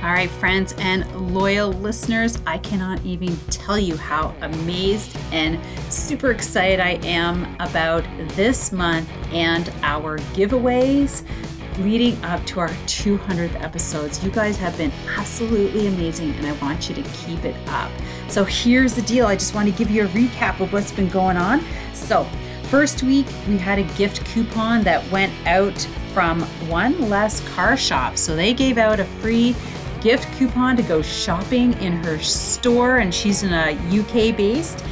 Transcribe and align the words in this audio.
All 0.00 0.10
right, 0.10 0.30
friends 0.30 0.76
and 0.78 1.34
loyal 1.34 1.72
listeners, 1.72 2.38
I 2.46 2.58
cannot 2.58 3.04
even 3.04 3.36
tell 3.50 3.76
you 3.76 3.96
how 3.96 4.32
amazed 4.42 5.16
and 5.32 5.58
super 5.92 6.30
excited 6.30 6.78
I 6.78 7.00
am 7.04 7.56
about 7.58 8.04
this 8.36 8.70
month 8.70 9.10
and 9.32 9.72
our 9.82 10.18
giveaways 10.34 11.26
leading 11.78 12.16
up 12.24 12.46
to 12.46 12.60
our 12.60 12.68
200th 12.68 13.60
episodes. 13.60 14.22
You 14.22 14.30
guys 14.30 14.56
have 14.58 14.78
been 14.78 14.92
absolutely 15.16 15.88
amazing, 15.88 16.30
and 16.34 16.46
I 16.46 16.52
want 16.62 16.88
you 16.88 16.94
to 16.94 17.02
keep 17.02 17.44
it 17.44 17.56
up. 17.66 17.90
So, 18.28 18.44
here's 18.44 18.94
the 18.94 19.02
deal 19.02 19.26
I 19.26 19.34
just 19.34 19.52
want 19.52 19.68
to 19.68 19.76
give 19.76 19.90
you 19.90 20.04
a 20.04 20.08
recap 20.08 20.60
of 20.60 20.72
what's 20.72 20.92
been 20.92 21.08
going 21.08 21.36
on. 21.36 21.60
So, 21.92 22.24
First 22.68 23.02
week, 23.02 23.26
we 23.48 23.56
had 23.56 23.78
a 23.78 23.84
gift 23.96 24.26
coupon 24.26 24.82
that 24.82 25.10
went 25.10 25.32
out 25.46 25.80
from 26.12 26.42
One 26.68 27.08
Less 27.08 27.40
Car 27.54 27.78
Shop. 27.78 28.18
So 28.18 28.36
they 28.36 28.52
gave 28.52 28.76
out 28.76 29.00
a 29.00 29.06
free 29.06 29.56
gift 30.00 30.32
coupon 30.36 30.76
to 30.76 30.82
go 30.82 31.02
shopping 31.02 31.72
in 31.74 31.92
her 32.04 32.18
store, 32.18 32.98
and 32.98 33.14
she's 33.14 33.42
in 33.42 33.52
a 33.52 33.72
UK 33.90 34.36
based. 34.36 34.84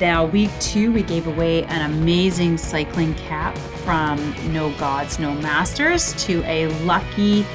Now, 0.00 0.24
week 0.24 0.50
two, 0.60 0.92
we 0.92 1.02
gave 1.02 1.26
away 1.26 1.64
an 1.64 1.92
amazing 1.92 2.58
cycling 2.58 3.14
cap 3.14 3.56
from 3.58 4.34
No 4.52 4.70
Gods, 4.78 5.18
No 5.18 5.34
Masters 5.34 6.14
to 6.24 6.42
a 6.44 6.66
lucky 6.84 7.46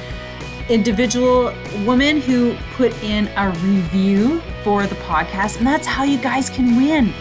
individual 0.68 1.52
woman 1.84 2.20
who 2.20 2.56
put 2.74 2.92
in 3.02 3.28
a 3.36 3.50
review 3.62 4.40
for 4.62 4.86
the 4.86 4.94
podcast. 4.96 5.58
And 5.58 5.66
that's 5.66 5.86
how 5.86 6.04
you 6.04 6.18
guys 6.18 6.48
can 6.48 6.76
win. 6.76 7.12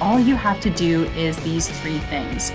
All 0.00 0.18
you 0.18 0.34
have 0.34 0.60
to 0.60 0.70
do 0.70 1.04
is 1.16 1.36
these 1.38 1.68
three 1.80 1.98
things 1.98 2.52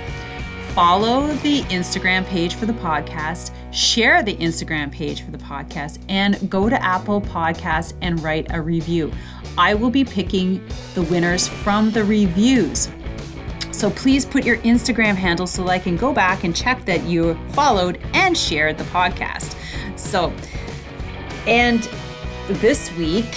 follow 0.76 1.28
the 1.36 1.62
Instagram 1.64 2.26
page 2.26 2.56
for 2.56 2.66
the 2.66 2.74
podcast, 2.74 3.54
share 3.72 4.22
the 4.22 4.36
Instagram 4.36 4.92
page 4.92 5.24
for 5.24 5.32
the 5.32 5.38
podcast, 5.38 6.00
and 6.10 6.50
go 6.50 6.70
to 6.70 6.84
Apple 6.84 7.22
Podcasts 7.22 7.94
and 8.02 8.22
write 8.22 8.48
a 8.50 8.62
review. 8.62 9.10
I 9.58 9.74
will 9.74 9.90
be 9.90 10.04
picking 10.04 10.62
the 10.94 11.04
winners 11.04 11.48
from 11.48 11.92
the 11.92 12.04
reviews. 12.04 12.90
So 13.72 13.90
please 13.90 14.26
put 14.26 14.44
your 14.44 14.58
Instagram 14.58 15.16
handle 15.16 15.48
so 15.48 15.66
I 15.70 15.80
can 15.80 15.96
go 15.96 16.12
back 16.12 16.44
and 16.44 16.54
check 16.54 16.84
that 16.84 17.04
you 17.04 17.40
followed 17.52 17.98
and 18.14 18.38
shared 18.38 18.78
the 18.78 18.84
podcast. 18.86 19.56
So, 19.98 20.34
and 21.48 21.90
this 22.48 22.94
week, 22.98 23.34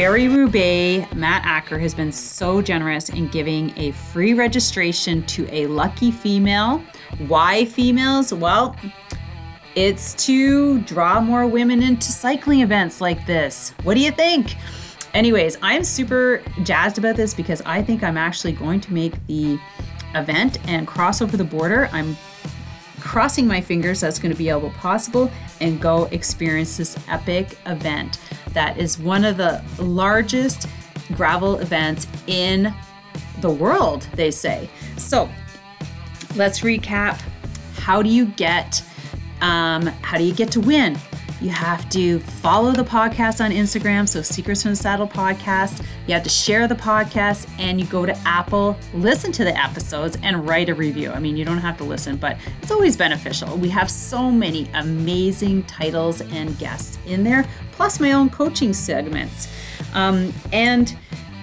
Barry 0.00 0.28
Roubaix, 0.28 1.14
Matt 1.14 1.42
Acker 1.44 1.78
has 1.78 1.92
been 1.92 2.10
so 2.10 2.62
generous 2.62 3.10
in 3.10 3.28
giving 3.28 3.76
a 3.76 3.90
free 3.90 4.32
registration 4.32 5.22
to 5.26 5.46
a 5.54 5.66
lucky 5.66 6.10
female. 6.10 6.82
Why 7.28 7.66
females? 7.66 8.32
Well, 8.32 8.74
it's 9.74 10.14
to 10.24 10.80
draw 10.84 11.20
more 11.20 11.46
women 11.46 11.82
into 11.82 12.12
cycling 12.12 12.62
events 12.62 13.02
like 13.02 13.26
this. 13.26 13.74
What 13.82 13.92
do 13.92 14.00
you 14.00 14.10
think? 14.10 14.56
Anyways, 15.12 15.58
I'm 15.60 15.84
super 15.84 16.42
jazzed 16.62 16.96
about 16.96 17.16
this 17.16 17.34
because 17.34 17.60
I 17.66 17.82
think 17.82 18.02
I'm 18.02 18.16
actually 18.16 18.52
going 18.52 18.80
to 18.80 18.94
make 18.94 19.12
the 19.26 19.58
event 20.14 20.66
and 20.66 20.86
cross 20.86 21.20
over 21.20 21.36
the 21.36 21.44
border. 21.44 21.90
I'm 21.92 22.16
crossing 23.00 23.46
my 23.46 23.60
fingers 23.60 24.00
that's 24.00 24.18
going 24.18 24.32
to 24.32 24.38
be 24.38 24.48
able 24.48 24.70
possible 24.70 25.30
and 25.60 25.78
go 25.78 26.06
experience 26.06 26.78
this 26.78 26.96
epic 27.08 27.58
event 27.66 28.18
that 28.52 28.78
is 28.78 28.98
one 28.98 29.24
of 29.24 29.36
the 29.36 29.62
largest 29.78 30.68
gravel 31.14 31.58
events 31.58 32.06
in 32.26 32.72
the 33.40 33.50
world, 33.50 34.06
they 34.14 34.30
say. 34.30 34.68
So 34.96 35.28
let's 36.36 36.60
recap. 36.60 37.20
How 37.76 38.02
do 38.02 38.10
you 38.10 38.26
get 38.26 38.82
um, 39.40 39.86
how 39.86 40.18
do 40.18 40.24
you 40.24 40.34
get 40.34 40.50
to 40.52 40.60
win? 40.60 40.98
You 41.40 41.48
have 41.48 41.88
to 41.90 42.20
follow 42.20 42.72
the 42.72 42.84
podcast 42.84 43.42
on 43.42 43.50
Instagram, 43.50 44.06
so 44.06 44.20
Secrets 44.20 44.62
from 44.62 44.72
the 44.72 44.76
Saddle 44.76 45.08
Podcast. 45.08 45.82
You 46.06 46.12
have 46.12 46.22
to 46.24 46.28
share 46.28 46.68
the 46.68 46.74
podcast 46.74 47.48
and 47.58 47.80
you 47.80 47.86
go 47.86 48.04
to 48.04 48.14
Apple, 48.26 48.76
listen 48.92 49.32
to 49.32 49.44
the 49.44 49.58
episodes, 49.58 50.18
and 50.22 50.46
write 50.46 50.68
a 50.68 50.74
review. 50.74 51.10
I 51.10 51.18
mean, 51.18 51.38
you 51.38 51.46
don't 51.46 51.58
have 51.58 51.78
to 51.78 51.84
listen, 51.84 52.16
but 52.16 52.36
it's 52.60 52.70
always 52.70 52.94
beneficial. 52.94 53.56
We 53.56 53.70
have 53.70 53.90
so 53.90 54.30
many 54.30 54.68
amazing 54.74 55.62
titles 55.62 56.20
and 56.20 56.58
guests 56.58 56.98
in 57.06 57.24
there, 57.24 57.46
plus 57.80 57.98
my 57.98 58.12
own 58.12 58.28
coaching 58.28 58.74
segments. 58.74 59.48
Um, 59.94 60.34
and 60.52 60.94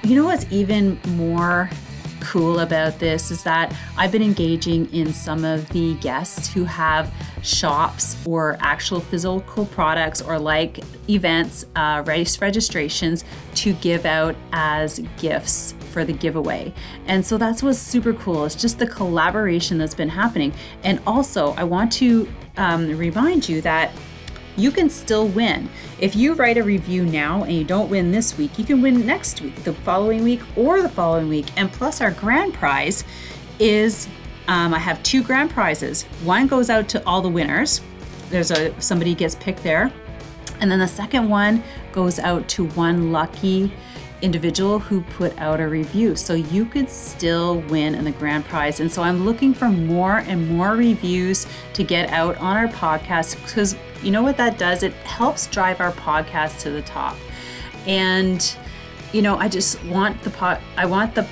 you 0.03 0.15
know 0.15 0.25
what's 0.25 0.45
even 0.51 0.99
more 1.15 1.67
cool 2.19 2.59
about 2.59 2.99
this 2.99 3.31
is 3.31 3.41
that 3.41 3.75
I've 3.97 4.11
been 4.11 4.21
engaging 4.21 4.85
in 4.93 5.13
some 5.13 5.43
of 5.43 5.67
the 5.69 5.95
guests 5.95 6.53
who 6.53 6.63
have 6.63 7.11
shops 7.41 8.15
or 8.27 8.55
actual 8.59 8.99
physical 8.99 9.65
products 9.65 10.21
or 10.21 10.37
like 10.37 10.79
events, 11.09 11.65
uh, 11.75 12.03
race 12.05 12.39
registrations 12.39 13.23
to 13.55 13.73
give 13.73 14.05
out 14.05 14.35
as 14.53 14.99
gifts 15.17 15.73
for 15.89 16.05
the 16.05 16.13
giveaway. 16.13 16.71
And 17.07 17.25
so 17.25 17.39
that's 17.39 17.63
what's 17.63 17.79
super 17.79 18.13
cool. 18.13 18.45
It's 18.45 18.53
just 18.53 18.77
the 18.77 18.85
collaboration 18.85 19.79
that's 19.79 19.95
been 19.95 20.09
happening. 20.09 20.53
And 20.83 21.01
also, 21.07 21.53
I 21.53 21.63
want 21.63 21.91
to 21.93 22.31
um, 22.57 22.95
remind 22.95 23.49
you 23.49 23.59
that 23.61 23.91
you 24.57 24.71
can 24.71 24.89
still 24.89 25.27
win. 25.27 25.69
If 25.99 26.15
you 26.15 26.33
write 26.33 26.57
a 26.57 26.63
review 26.63 27.05
now 27.05 27.43
and 27.43 27.53
you 27.53 27.63
don't 27.63 27.89
win 27.89 28.11
this 28.11 28.37
week, 28.37 28.57
you 28.59 28.65
can 28.65 28.81
win 28.81 29.05
next 29.05 29.41
week, 29.41 29.55
the 29.63 29.73
following 29.73 30.23
week, 30.23 30.41
or 30.55 30.81
the 30.81 30.89
following 30.89 31.29
week. 31.29 31.45
And 31.55 31.71
plus, 31.71 32.01
our 32.01 32.11
grand 32.11 32.53
prize 32.53 33.03
is 33.59 34.07
um, 34.47 34.73
I 34.73 34.79
have 34.79 35.01
two 35.03 35.23
grand 35.23 35.51
prizes. 35.51 36.03
One 36.23 36.47
goes 36.47 36.69
out 36.69 36.89
to 36.89 37.05
all 37.05 37.21
the 37.21 37.29
winners. 37.29 37.81
There's 38.29 38.51
a 38.51 38.79
somebody 38.81 39.13
gets 39.13 39.35
picked 39.35 39.63
there, 39.63 39.91
and 40.59 40.71
then 40.71 40.79
the 40.79 40.87
second 40.87 41.29
one 41.29 41.63
goes 41.91 42.19
out 42.19 42.47
to 42.49 42.65
one 42.69 43.11
lucky 43.11 43.71
individual 44.21 44.79
who 44.79 45.01
put 45.01 45.37
out 45.37 45.59
a 45.59 45.67
review. 45.67 46.15
So 46.15 46.33
you 46.33 46.65
could 46.65 46.89
still 46.89 47.59
win 47.61 47.93
in 47.93 48.03
the 48.03 48.11
grand 48.11 48.45
prize. 48.45 48.79
And 48.79 48.91
so 48.91 49.03
I'm 49.03 49.25
looking 49.25 49.53
for 49.53 49.69
more 49.69 50.19
and 50.19 50.49
more 50.49 50.71
reviews 50.71 51.45
to 51.73 51.83
get 51.83 52.09
out 52.09 52.35
on 52.37 52.57
our 52.57 52.67
podcast 52.67 53.41
because 53.43 53.75
you 54.03 54.11
know 54.11 54.21
what 54.21 54.37
that 54.37 54.57
does? 54.57 54.83
It 54.83 54.93
helps 54.93 55.47
drive 55.47 55.79
our 55.79 55.91
podcast 55.93 56.59
to 56.61 56.71
the 56.71 56.81
top. 56.81 57.15
And 57.85 58.55
you 59.13 59.21
know, 59.21 59.37
I 59.37 59.47
just 59.47 59.83
want 59.85 60.21
the 60.23 60.29
pot 60.29 60.61
I 60.75 60.85
want 60.85 61.15
the 61.15 61.27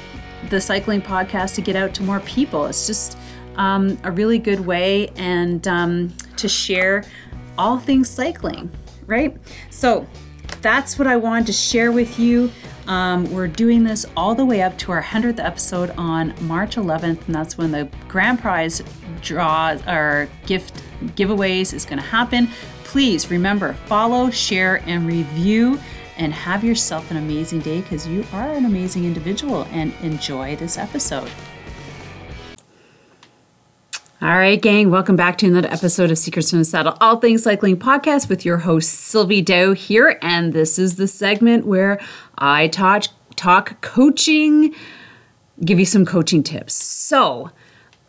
the 0.50 0.62
cycling 0.62 1.02
podcast 1.02 1.56
to 1.56 1.62
get 1.62 1.76
out 1.76 1.94
to 1.96 2.04
more 2.04 2.20
people. 2.22 2.66
It's 2.66 2.88
just 2.88 3.18
um, 3.58 3.98
a 4.04 4.12
really 4.12 4.38
good 4.38 4.60
way 4.60 5.10
and 5.16 5.68
um, 5.68 6.14
to 6.38 6.48
share 6.48 7.04
all 7.58 7.80
things 7.80 8.10
cycling, 8.10 8.70
right? 9.08 9.36
So 9.70 10.06
that's 10.62 11.00
what 11.00 11.08
I 11.08 11.16
wanted 11.16 11.48
to 11.48 11.54
share 11.54 11.92
with 11.92 12.20
you. 12.20 12.52
Um, 12.88 13.32
we're 13.32 13.48
doing 13.48 13.84
this 13.84 14.06
all 14.16 14.36
the 14.36 14.46
way 14.46 14.62
up 14.62 14.78
to 14.80 14.92
our 14.92 15.02
100th 15.02 15.44
episode 15.44 15.90
on 15.98 16.34
March 16.42 16.76
11th, 16.76 17.26
and 17.26 17.36
that's 17.36 17.58
when 17.58 17.72
the 17.72 17.90
grand 18.08 18.40
prize 18.40 18.82
draw 19.22 19.78
or 19.88 20.30
gift 20.46 20.82
giveaways 21.16 21.74
is 21.74 21.86
going 21.86 21.98
to 21.98 22.06
happen. 22.06 22.48
Please 22.84 23.32
remember, 23.32 23.74
follow, 23.74 24.30
share, 24.30 24.84
and 24.86 25.08
review, 25.08 25.80
and 26.18 26.32
have 26.34 26.64
yourself 26.64 27.10
an 27.12 27.18
amazing 27.18 27.60
day 27.60 27.82
because 27.82 28.08
you 28.08 28.24
are 28.32 28.52
an 28.52 28.66
amazing 28.66 29.04
individual 29.06 29.68
and 29.72 29.94
enjoy 30.02 30.56
this 30.56 30.78
episode. 30.78 31.30
All 34.22 34.30
right, 34.30 34.62
gang, 34.62 34.92
welcome 34.92 35.18
back 35.18 35.38
to 35.40 35.46
another 35.46 35.68
episode 35.68 36.10
of 36.10 36.18
Secrets 36.18 36.50
from 36.50 36.60
the 36.60 36.66
Saddle, 36.66 36.96
All 37.02 37.18
Things 37.18 37.44
Cycling 37.44 37.76
Podcast 37.76 38.30
with 38.30 38.46
your 38.46 38.60
host, 38.60 38.90
Sylvie 38.90 39.42
Doe 39.42 39.74
here. 39.74 40.18
And 40.22 40.54
this 40.54 40.80
is 40.80 40.96
the 40.96 41.06
segment 41.06 41.68
where 41.68 42.00
I 42.38 42.70
talk, 42.70 43.08
talk 43.36 43.82
coaching, 43.82 44.74
give 45.66 45.80
you 45.80 45.86
some 45.86 46.06
coaching 46.06 46.44
tips. 46.44 46.82
So, 46.82 47.52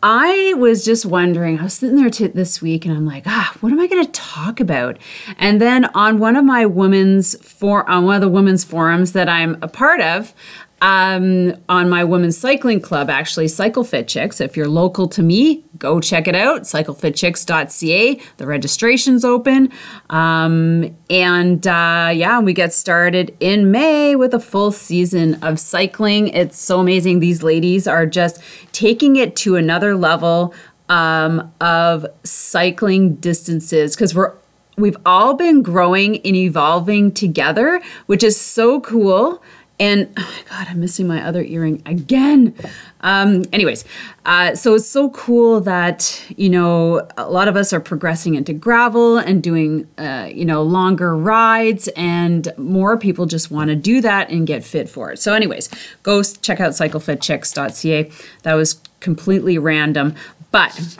I 0.01 0.53
was 0.57 0.85
just 0.85 1.05
wondering, 1.05 1.59
I 1.59 1.63
was 1.63 1.73
sitting 1.73 1.97
there 1.97 2.09
t- 2.09 2.27
this 2.27 2.61
week 2.61 2.85
and 2.85 2.95
I'm 2.95 3.05
like, 3.05 3.23
ah, 3.25 3.53
what 3.59 3.73
am 3.73 3.79
I 3.79 3.87
going 3.87 4.05
to 4.05 4.11
talk 4.11 4.61
about? 4.61 4.97
And 5.37 5.59
then 5.59 5.85
on 5.93 6.19
one 6.19 6.35
of 6.37 6.45
my 6.45 6.65
women's 6.65 7.35
for 7.45 7.87
on 7.89 8.05
one 8.05 8.15
of 8.15 8.21
the 8.21 8.29
women's 8.29 8.63
forums 8.63 9.11
that 9.11 9.27
I'm 9.27 9.57
a 9.61 9.67
part 9.67 9.99
of, 9.99 10.33
um, 10.81 11.55
on 11.69 11.89
my 11.89 12.03
women's 12.03 12.37
cycling 12.37 12.81
club, 12.81 13.09
actually, 13.09 13.47
Cycle 13.47 13.83
Fit 13.83 14.07
Chicks. 14.07 14.39
If 14.39 14.55
you're 14.55 14.67
local 14.67 15.07
to 15.09 15.23
me, 15.23 15.63
go 15.79 15.99
check 15.99 16.27
it 16.27 16.35
out, 16.35 16.63
cyclefitchicks.ca. 16.63 18.21
The 18.37 18.45
registration's 18.45 19.25
open. 19.25 19.71
Um, 20.09 20.95
and 21.09 21.65
uh, 21.65 22.11
yeah, 22.13 22.39
we 22.39 22.53
get 22.53 22.73
started 22.73 23.35
in 23.39 23.71
May 23.71 24.15
with 24.15 24.33
a 24.33 24.39
full 24.39 24.71
season 24.71 25.35
of 25.43 25.59
cycling. 25.59 26.27
It's 26.29 26.59
so 26.59 26.79
amazing. 26.79 27.19
These 27.19 27.41
ladies 27.41 27.87
are 27.87 28.05
just 28.05 28.41
taking 28.71 29.15
it 29.15 29.35
to 29.37 29.55
another 29.55 29.95
level 29.95 30.53
um, 30.89 31.51
of 31.59 32.05
cycling 32.23 33.15
distances 33.15 33.95
because 33.95 34.13
we're 34.13 34.33
we've 34.77 34.97
all 35.05 35.33
been 35.33 35.63
growing 35.63 36.17
and 36.17 36.35
evolving 36.35 37.11
together, 37.11 37.81
which 38.05 38.23
is 38.23 38.39
so 38.39 38.79
cool 38.79 39.41
And 39.79 40.11
oh 40.17 40.21
my 40.35 40.49
God, 40.49 40.67
I'm 40.69 40.79
missing 40.79 41.07
my 41.07 41.23
other 41.23 41.43
earring 41.43 41.83
again. 41.85 42.55
Um, 43.01 43.45
anyways, 43.53 43.85
uh, 44.25 44.55
so 44.55 44.73
it's 44.73 44.89
so 44.89 45.11
cool 45.11 45.61
that 45.61 46.23
you 46.35 46.49
know 46.49 47.07
a 47.15 47.29
lot 47.29 47.47
of 47.47 47.55
us 47.55 47.73
are 47.73 47.79
progressing 47.79 48.33
into 48.33 48.53
gravel 48.53 49.17
and 49.17 49.43
doing 49.43 49.87
uh, 49.99 50.29
you 50.33 50.45
know 50.45 50.63
longer 50.63 51.15
rides, 51.15 51.89
and 51.89 52.51
more 52.57 52.97
people 52.97 53.27
just 53.27 53.51
want 53.51 53.69
to 53.69 53.75
do 53.75 54.01
that 54.01 54.31
and 54.31 54.47
get 54.47 54.63
fit 54.63 54.89
for 54.89 55.11
it. 55.11 55.19
So, 55.19 55.33
anyways, 55.33 55.69
go 56.01 56.23
check 56.23 56.59
out 56.59 56.71
cyclefitchicks.ca. 56.71 58.11
That 58.41 58.53
was 58.55 58.81
completely 58.99 59.59
random, 59.59 60.15
but 60.51 60.97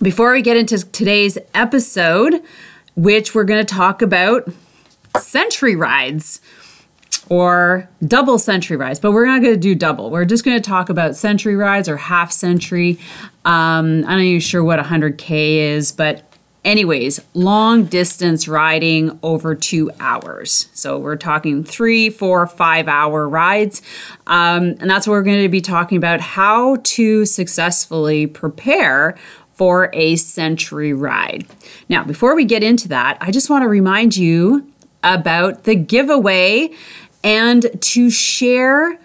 before 0.00 0.32
we 0.32 0.40
get 0.42 0.56
into 0.56 0.78
today's 0.92 1.36
episode, 1.54 2.42
which 2.94 3.34
we're 3.34 3.44
going 3.44 3.64
to 3.64 3.74
talk 3.74 4.00
about 4.00 4.48
century 5.18 5.76
rides 5.76 6.40
or 7.28 7.88
double 8.06 8.38
century 8.38 8.76
rides, 8.76 8.98
but 8.98 9.12
we're 9.12 9.26
not 9.26 9.42
going 9.42 9.54
to 9.54 9.60
do 9.60 9.74
double. 9.74 10.10
We're 10.10 10.24
just 10.24 10.44
going 10.44 10.56
to 10.60 10.66
talk 10.66 10.88
about 10.88 11.16
century 11.16 11.56
rides 11.56 11.88
or 11.88 11.96
half 11.96 12.32
century. 12.32 12.98
Um, 13.44 14.04
I'm 14.06 14.18
not 14.18 14.20
even 14.20 14.40
sure 14.40 14.64
what 14.64 14.78
100K 14.80 15.56
is, 15.74 15.92
but 15.92 16.28
anyways, 16.64 17.20
long 17.34 17.84
distance 17.84 18.48
riding 18.48 19.18
over 19.22 19.54
two 19.54 19.90
hours. 20.00 20.68
So 20.74 20.98
we're 20.98 21.16
talking 21.16 21.64
three, 21.64 22.10
four, 22.10 22.46
five 22.46 22.88
hour 22.88 23.28
rides. 23.28 23.82
Um, 24.26 24.76
and 24.80 24.90
that's 24.90 25.06
what 25.06 25.12
we're 25.12 25.22
going 25.22 25.42
to 25.42 25.48
be 25.48 25.60
talking 25.60 25.98
about 25.98 26.20
how 26.20 26.76
to 26.76 27.24
successfully 27.24 28.26
prepare 28.26 29.16
for 29.54 29.90
a 29.92 30.16
century 30.16 30.92
ride. 30.92 31.44
Now, 31.88 32.04
before 32.04 32.36
we 32.36 32.44
get 32.44 32.62
into 32.62 32.86
that, 32.88 33.18
I 33.20 33.32
just 33.32 33.50
want 33.50 33.62
to 33.62 33.68
remind 33.68 34.16
you 34.16 34.70
about 35.02 35.64
the 35.64 35.74
giveaway 35.74 36.70
and 37.22 37.66
to 37.80 38.10
share 38.10 38.98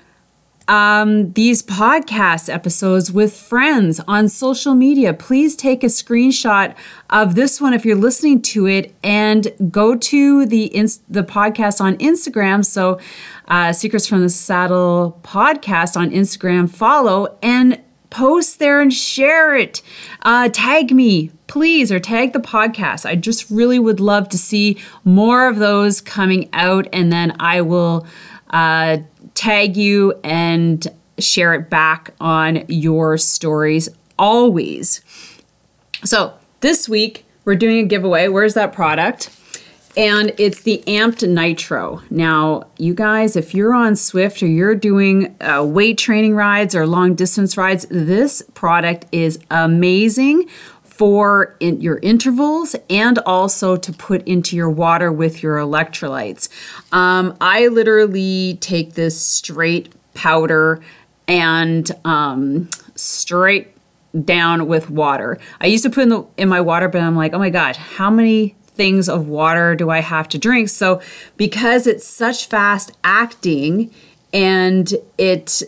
um, 0.68 1.34
these 1.34 1.62
podcast 1.62 2.54
episodes 2.54 3.12
with 3.12 3.36
friends 3.36 4.00
on 4.08 4.30
social 4.30 4.76
media. 4.76 5.14
Please 5.14 5.56
take 5.56 5.84
a 5.84 5.88
screenshot 5.88 6.76
of 7.10 7.36
this 7.36 7.60
one 7.60 7.74
if 7.74 7.86
you're 7.86 7.98
listening 7.98 8.42
to 8.42 8.68
it 8.68 8.94
and 9.04 9.52
go 9.70 9.96
to 9.96 10.46
the 10.46 10.70
the 11.10 11.24
podcast 11.24 11.82
on 11.82 11.98
Instagram. 11.98 12.64
So, 12.66 13.00
uh, 13.48 13.74
Secrets 13.74 14.08
from 14.08 14.22
the 14.22 14.30
Saddle 14.30 15.20
podcast 15.24 15.98
on 15.98 16.12
Instagram. 16.12 16.70
Follow 16.70 17.38
and 17.42 17.82
post 18.14 18.60
there 18.60 18.80
and 18.80 18.94
share 18.94 19.56
it. 19.56 19.82
Uh, 20.22 20.48
tag 20.48 20.92
me, 20.92 21.32
please, 21.48 21.92
or 21.92 22.00
tag 22.00 22.32
the 22.32 22.40
podcast. 22.40 23.06
I 23.06 23.16
just 23.16 23.50
really 23.50 23.80
would 23.80 24.00
love 24.00 24.30
to 24.30 24.38
see 24.38 24.78
more 25.04 25.48
of 25.48 25.58
those 25.58 26.00
coming 26.00 26.48
out, 26.54 26.88
and 26.94 27.12
then 27.12 27.36
I 27.40 27.62
will 27.62 28.06
uh, 28.52 29.00
tag 29.34 29.76
you 29.76 30.14
and 30.24 30.88
share 31.18 31.56
it 31.56 31.70
back 31.70 32.14
on 32.22 32.64
your 32.68 33.18
stories 33.18 33.90
always. 34.18 35.02
So, 36.04 36.34
this 36.62 36.88
week 36.88 37.26
we're 37.46 37.56
doing 37.56 37.80
a 37.80 37.88
giveaway. 37.88 38.28
Where's 38.28 38.54
that 38.54 38.74
product? 38.74 39.30
And 39.96 40.34
it's 40.40 40.62
the 40.62 40.84
Amped 40.88 41.28
Nitro. 41.28 42.02
Now, 42.10 42.64
you 42.78 42.96
guys, 42.96 43.36
if 43.36 43.54
you're 43.54 43.76
on 43.76 43.94
Zwift 43.94 44.42
or 44.42 44.48
you're 44.48 44.74
doing 44.74 45.36
uh, 45.40 45.64
weight 45.64 46.00
training 46.00 46.36
rides 46.36 46.76
or 46.76 46.88
long 46.88 47.14
distance 47.14 47.58
rides, 47.58 47.86
this 47.92 48.42
product 48.56 49.06
is 49.12 49.40
amazing 49.52 50.50
for 50.84 51.56
in 51.60 51.82
your 51.82 52.00
intervals 52.00 52.76
and 52.90 53.20
also 53.20 53.76
to 53.76 53.92
put 53.94 54.28
into 54.28 54.56
your 54.56 54.70
water 54.70 55.12
with 55.12 55.44
your 55.44 55.58
electrolytes. 55.58 56.50
Um, 56.92 57.36
I 57.40 57.68
literally 57.68 58.58
take 58.62 58.94
this 58.94 59.20
straight 59.20 59.94
powder 60.16 60.84
and 61.28 61.92
um, 62.04 62.70
straight 62.96 63.76
down 64.26 64.68
with 64.68 64.90
water. 64.90 65.40
I 65.60 65.68
used 65.68 65.84
to 65.84 65.90
put 65.90 66.04
in 66.04 66.10
the 66.10 66.26
in 66.38 66.48
my 66.48 66.62
water, 66.62 66.88
but 66.88 67.02
I'm 67.02 67.16
like, 67.16 67.34
oh 67.34 67.40
my 67.40 67.50
gosh 67.50 67.78
how 67.78 68.12
many 68.12 68.56
things 68.76 69.08
of 69.08 69.28
water 69.28 69.76
do 69.76 69.90
I 69.90 70.00
have 70.00 70.28
to 70.30 70.38
drink? 70.38 70.70
So, 70.70 71.02
because 71.38 71.88
it's 71.88 72.08
such 72.08 72.48
fast 72.48 72.92
acting 73.04 73.92
and 74.34 74.94
it 75.18 75.64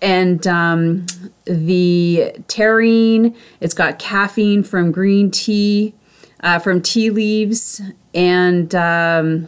and 0.00 0.44
um, 0.48 1.06
the 1.44 2.34
taurine, 2.48 3.36
it's 3.60 3.72
got 3.72 4.00
caffeine 4.00 4.64
from 4.64 4.90
green 4.90 5.30
tea, 5.30 5.94
uh, 6.40 6.58
from 6.58 6.82
tea 6.82 7.08
leaves, 7.10 7.80
and 8.12 8.74
um, 8.74 9.46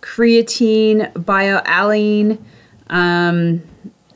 creatine, 0.00 1.12
beta-alanine, 1.14 2.38
um, 2.88 3.62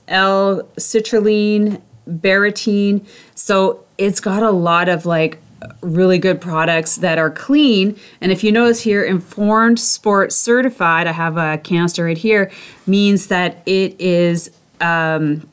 L-citrulline, 0.07 1.83
betaine. 2.09 3.05
So 3.35 3.85
it's 3.99 4.21
got 4.21 4.45
a 4.45 4.51
lot 4.53 4.89
of 4.89 5.07
like 5.07 5.41
really 5.81 6.19
good 6.19 6.40
products 6.40 6.96
that 6.96 7.19
are 7.19 7.31
clean. 7.31 7.99
And 8.20 8.31
if 8.32 8.44
you 8.44 8.52
notice 8.52 8.81
here, 8.81 9.05
informed 9.05 9.81
sport 9.81 10.32
certified, 10.32 11.06
I 11.06 11.12
have 11.12 11.37
a 11.37 11.58
canister 11.58 12.05
right 12.05 12.19
here, 12.19 12.50
means 12.87 13.28
that 13.28 13.62
it 13.66 14.00
is 14.00 14.50
um, 14.81 15.49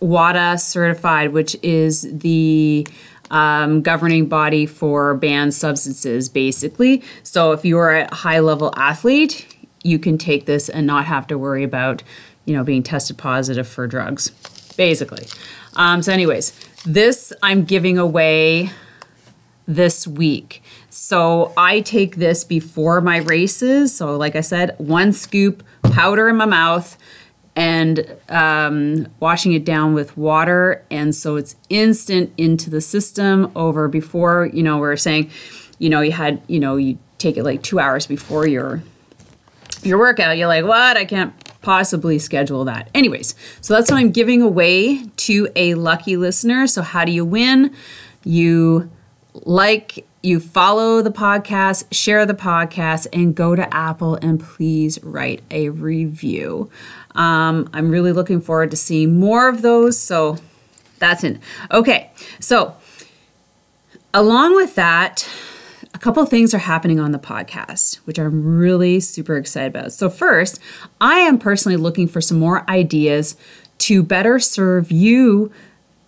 WADA 0.00 0.58
certified, 0.58 1.32
which 1.32 1.56
is 1.62 2.06
the 2.18 2.86
um, 3.30 3.82
governing 3.82 4.26
body 4.26 4.66
for 4.66 5.14
banned 5.14 5.54
substances, 5.54 6.28
basically. 6.28 7.02
So 7.22 7.52
if 7.52 7.64
you 7.64 7.78
are 7.78 8.00
a 8.00 8.14
high 8.14 8.40
level 8.40 8.72
athlete, 8.76 9.46
you 9.82 9.98
can 9.98 10.18
take 10.18 10.46
this 10.46 10.68
and 10.68 10.86
not 10.86 11.04
have 11.06 11.26
to 11.28 11.38
worry 11.38 11.64
about, 11.64 12.02
you 12.44 12.54
know, 12.54 12.64
being 12.64 12.82
tested 12.82 13.18
positive 13.18 13.68
for 13.68 13.86
drugs, 13.86 14.30
basically. 14.76 15.26
Um, 15.76 16.02
so, 16.02 16.12
anyways, 16.12 16.52
this 16.84 17.32
I'm 17.42 17.64
giving 17.64 17.98
away 17.98 18.70
this 19.68 20.06
week. 20.06 20.62
So 20.88 21.52
I 21.56 21.82
take 21.82 22.16
this 22.16 22.42
before 22.42 23.00
my 23.02 23.18
races. 23.18 23.94
So, 23.94 24.16
like 24.16 24.34
I 24.34 24.40
said, 24.40 24.74
one 24.78 25.12
scoop 25.12 25.62
powder 25.82 26.28
in 26.28 26.36
my 26.36 26.46
mouth 26.46 26.96
and 27.54 28.16
um, 28.30 29.06
washing 29.20 29.52
it 29.52 29.64
down 29.64 29.92
with 29.92 30.16
water. 30.16 30.84
And 30.90 31.14
so 31.14 31.36
it's 31.36 31.54
instant 31.68 32.32
into 32.38 32.70
the 32.70 32.80
system 32.80 33.52
over 33.54 33.88
before, 33.88 34.48
you 34.52 34.62
know, 34.62 34.78
we 34.78 34.88
are 34.88 34.96
saying, 34.96 35.30
you 35.78 35.90
know, 35.90 36.00
you 36.00 36.12
had, 36.12 36.40
you 36.46 36.60
know, 36.60 36.76
you 36.76 36.98
take 37.18 37.36
it 37.36 37.44
like 37.44 37.62
two 37.62 37.78
hours 37.78 38.06
before 38.06 38.46
your 38.46 38.82
your 39.82 39.98
workout. 39.98 40.36
You're 40.36 40.48
like, 40.48 40.64
what? 40.64 40.96
I 40.96 41.04
can't 41.04 41.32
possibly 41.62 42.18
schedule 42.18 42.64
that. 42.64 42.88
Anyways, 42.94 43.34
so 43.60 43.74
that's 43.74 43.90
what 43.90 43.98
I'm 43.98 44.10
giving 44.12 44.40
away 44.40 45.04
to 45.04 45.48
a 45.54 45.74
lucky 45.74 46.16
listener. 46.16 46.66
So 46.66 46.82
how 46.82 47.04
do 47.04 47.12
you 47.12 47.24
win? 47.24 47.74
You 48.24 48.90
like, 49.44 50.06
you 50.22 50.40
follow 50.40 51.00
the 51.00 51.10
podcast, 51.10 51.86
share 51.92 52.26
the 52.26 52.34
podcast, 52.34 53.06
and 53.12 53.34
go 53.34 53.54
to 53.54 53.74
Apple 53.74 54.16
and 54.16 54.40
please 54.40 55.02
write 55.02 55.42
a 55.50 55.68
review. 55.68 56.70
Um, 57.14 57.70
I'm 57.72 57.90
really 57.90 58.12
looking 58.12 58.40
forward 58.40 58.70
to 58.72 58.76
seeing 58.76 59.18
more 59.18 59.48
of 59.48 59.62
those. 59.62 59.98
So 59.98 60.38
that's 60.98 61.24
it. 61.24 61.38
Okay, 61.70 62.10
so 62.40 62.76
along 64.12 64.56
with 64.56 64.74
that, 64.74 65.28
a 65.94 65.98
couple 65.98 66.24
things 66.26 66.54
are 66.54 66.58
happening 66.58 67.00
on 67.00 67.12
the 67.12 67.18
podcast, 67.18 67.96
which 68.04 68.18
I'm 68.18 68.58
really 68.58 69.00
super 69.00 69.36
excited 69.36 69.74
about. 69.74 69.92
So, 69.92 70.08
first, 70.10 70.60
I 71.00 71.20
am 71.20 71.38
personally 71.38 71.76
looking 71.76 72.06
for 72.06 72.20
some 72.20 72.38
more 72.38 72.68
ideas 72.70 73.36
to 73.78 74.02
better 74.02 74.38
serve 74.38 74.92
you 74.92 75.52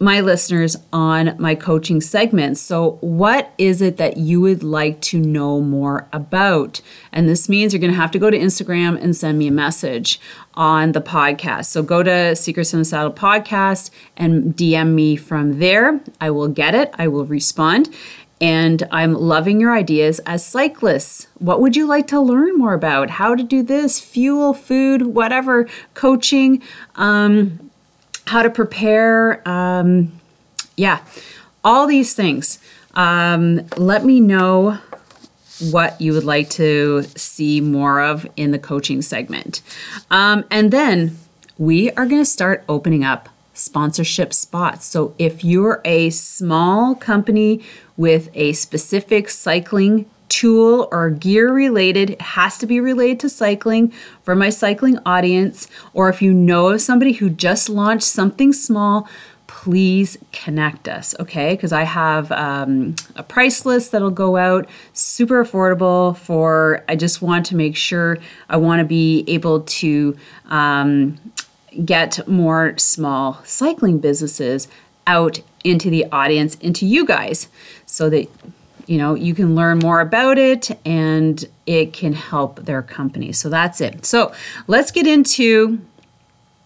my 0.02 0.20
listeners 0.20 0.78
on 0.94 1.36
my 1.38 1.54
coaching 1.54 2.00
segments. 2.00 2.58
So, 2.58 2.92
what 3.02 3.52
is 3.58 3.82
it 3.82 3.98
that 3.98 4.16
you 4.16 4.40
would 4.40 4.62
like 4.62 5.00
to 5.02 5.20
know 5.20 5.60
more 5.60 6.08
about? 6.10 6.80
And 7.12 7.28
this 7.28 7.50
means 7.50 7.74
you're 7.74 7.80
going 7.80 7.92
to 7.92 8.00
have 8.00 8.10
to 8.12 8.18
go 8.18 8.30
to 8.30 8.38
Instagram 8.38 9.00
and 9.00 9.14
send 9.14 9.38
me 9.38 9.46
a 9.48 9.52
message 9.52 10.18
on 10.54 10.92
the 10.92 11.02
podcast. 11.02 11.66
So, 11.66 11.82
go 11.82 12.02
to 12.02 12.34
Secrets 12.34 12.72
in 12.72 12.78
the 12.78 12.84
Saddle 12.86 13.12
podcast 13.12 13.90
and 14.16 14.56
DM 14.56 14.94
me 14.94 15.16
from 15.16 15.58
there. 15.58 16.00
I 16.18 16.30
will 16.30 16.48
get 16.48 16.74
it, 16.74 16.94
I 16.98 17.06
will 17.06 17.26
respond. 17.26 17.94
And 18.40 18.88
I'm 18.90 19.12
loving 19.12 19.60
your 19.60 19.76
ideas 19.76 20.18
as 20.20 20.42
cyclists. 20.42 21.26
What 21.38 21.60
would 21.60 21.76
you 21.76 21.86
like 21.86 22.06
to 22.06 22.18
learn 22.18 22.56
more 22.56 22.72
about? 22.72 23.10
How 23.10 23.34
to 23.34 23.42
do 23.42 23.62
this, 23.62 24.00
fuel, 24.00 24.54
food, 24.54 25.08
whatever, 25.08 25.68
coaching. 25.92 26.62
Um, 26.94 27.69
how 28.26 28.42
to 28.42 28.50
prepare. 28.50 29.46
Um, 29.48 30.12
yeah, 30.76 31.00
all 31.64 31.86
these 31.86 32.14
things. 32.14 32.58
Um, 32.94 33.66
let 33.76 34.04
me 34.04 34.20
know 34.20 34.78
what 35.70 36.00
you 36.00 36.12
would 36.12 36.24
like 36.24 36.48
to 36.50 37.02
see 37.16 37.60
more 37.60 38.00
of 38.00 38.26
in 38.36 38.50
the 38.50 38.58
coaching 38.58 39.02
segment. 39.02 39.60
Um, 40.10 40.44
and 40.50 40.70
then 40.70 41.18
we 41.58 41.90
are 41.92 42.06
going 42.06 42.22
to 42.22 42.26
start 42.26 42.64
opening 42.68 43.04
up 43.04 43.28
sponsorship 43.52 44.32
spots. 44.32 44.86
So 44.86 45.14
if 45.18 45.44
you're 45.44 45.82
a 45.84 46.10
small 46.10 46.94
company 46.94 47.60
with 47.96 48.30
a 48.34 48.54
specific 48.54 49.28
cycling 49.28 50.08
tool 50.30 50.88
or 50.90 51.10
gear 51.10 51.52
related, 51.52 52.10
it 52.10 52.20
has 52.22 52.56
to 52.58 52.66
be 52.66 52.80
related 52.80 53.20
to 53.20 53.28
cycling 53.28 53.92
for 54.22 54.34
my 54.34 54.48
cycling 54.48 54.98
audience. 55.04 55.68
Or 55.92 56.08
if 56.08 56.22
you 56.22 56.32
know 56.32 56.68
of 56.70 56.80
somebody 56.80 57.12
who 57.12 57.28
just 57.28 57.68
launched 57.68 58.06
something 58.06 58.54
small, 58.54 59.06
please 59.46 60.16
connect 60.32 60.88
us, 60.88 61.14
okay? 61.18 61.54
Because 61.54 61.72
I 61.72 61.82
have 61.82 62.30
um, 62.32 62.94
a 63.16 63.22
price 63.22 63.66
list 63.66 63.90
that'll 63.92 64.10
go 64.10 64.36
out, 64.36 64.66
super 64.94 65.44
affordable 65.44 66.16
for, 66.16 66.84
I 66.88 66.96
just 66.96 67.20
want 67.20 67.44
to 67.46 67.56
make 67.56 67.76
sure 67.76 68.16
I 68.48 68.56
want 68.56 68.78
to 68.78 68.86
be 68.86 69.24
able 69.26 69.62
to 69.62 70.16
um, 70.46 71.18
get 71.84 72.26
more 72.28 72.78
small 72.78 73.40
cycling 73.44 73.98
businesses 73.98 74.68
out 75.06 75.40
into 75.64 75.90
the 75.90 76.06
audience, 76.12 76.54
into 76.56 76.86
you 76.86 77.04
guys, 77.04 77.48
so 77.84 78.08
that 78.08 78.28
you 78.90 78.98
know 78.98 79.14
you 79.14 79.34
can 79.34 79.54
learn 79.54 79.78
more 79.78 80.00
about 80.00 80.36
it 80.36 80.68
and 80.84 81.44
it 81.64 81.92
can 81.92 82.12
help 82.12 82.64
their 82.64 82.82
company. 82.82 83.30
So 83.30 83.48
that's 83.48 83.80
it. 83.80 84.04
So 84.04 84.32
let's 84.66 84.90
get 84.90 85.06
into 85.06 85.80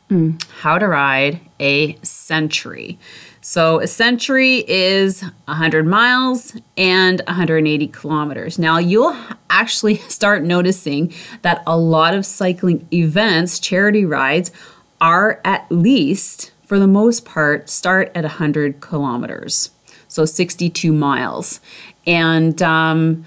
hmm, 0.08 0.30
how 0.60 0.78
to 0.78 0.88
ride 0.88 1.40
a 1.60 1.96
century. 1.96 2.98
So 3.42 3.78
a 3.80 3.86
century 3.86 4.64
is 4.66 5.20
100 5.20 5.86
miles 5.86 6.56
and 6.78 7.20
180 7.26 7.88
kilometers. 7.88 8.58
Now 8.58 8.78
you'll 8.78 9.14
actually 9.50 9.96
start 10.08 10.44
noticing 10.44 11.12
that 11.42 11.62
a 11.66 11.76
lot 11.76 12.14
of 12.14 12.24
cycling 12.24 12.88
events, 12.90 13.58
charity 13.58 14.06
rides, 14.06 14.50
are 14.98 15.42
at 15.44 15.70
least, 15.70 16.52
for 16.64 16.78
the 16.78 16.86
most 16.86 17.26
part, 17.26 17.68
start 17.68 18.10
at 18.14 18.24
100 18.24 18.80
kilometers, 18.80 19.72
so 20.08 20.24
62 20.24 20.90
miles. 20.90 21.60
And 22.06 22.60
um, 22.62 23.24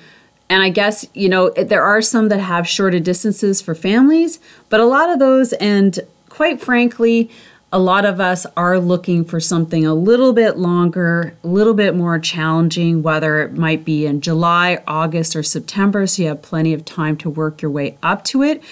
and 0.49 0.63
I 0.63 0.69
guess 0.69 1.05
you 1.13 1.29
know 1.29 1.49
there 1.49 1.83
are 1.83 2.01
some 2.01 2.29
that 2.29 2.39
have 2.39 2.67
shorter 2.67 2.99
distances 2.99 3.61
for 3.61 3.75
families, 3.75 4.39
but 4.69 4.79
a 4.79 4.85
lot 4.85 5.09
of 5.09 5.19
those, 5.19 5.53
and 5.53 5.99
quite 6.29 6.61
frankly, 6.61 7.29
a 7.71 7.79
lot 7.79 8.05
of 8.05 8.21
us 8.21 8.45
are 8.55 8.79
looking 8.79 9.25
for 9.25 9.39
something 9.39 9.85
a 9.85 9.93
little 9.93 10.31
bit 10.31 10.57
longer, 10.57 11.35
a 11.43 11.47
little 11.47 11.73
bit 11.73 11.95
more 11.95 12.17
challenging, 12.17 13.03
whether 13.03 13.41
it 13.41 13.53
might 13.53 13.83
be 13.83 14.05
in 14.05 14.21
July, 14.21 14.81
August, 14.87 15.35
or 15.35 15.43
September, 15.43 16.07
so 16.07 16.21
you 16.21 16.27
have 16.29 16.41
plenty 16.41 16.73
of 16.73 16.85
time 16.85 17.17
to 17.17 17.29
work 17.29 17.61
your 17.61 17.71
way 17.71 17.97
up 18.01 18.23
to 18.23 18.41
it. 18.41 18.63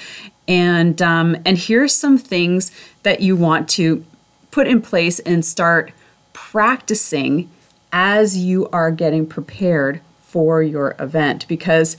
And 0.48 1.02
um, 1.02 1.36
and 1.46 1.58
here's 1.58 1.94
some 1.94 2.18
things 2.18 2.72
that 3.04 3.20
you 3.20 3.36
want 3.36 3.68
to 3.70 4.06
put 4.52 4.68
in 4.68 4.82
place 4.82 5.20
and 5.20 5.44
start 5.44 5.92
practicing 6.32 7.50
as 7.96 8.36
you 8.36 8.68
are 8.74 8.92
getting 8.92 9.25
prepared 9.25 10.02
for 10.20 10.62
your 10.62 10.98
event 11.00 11.48
because 11.48 11.96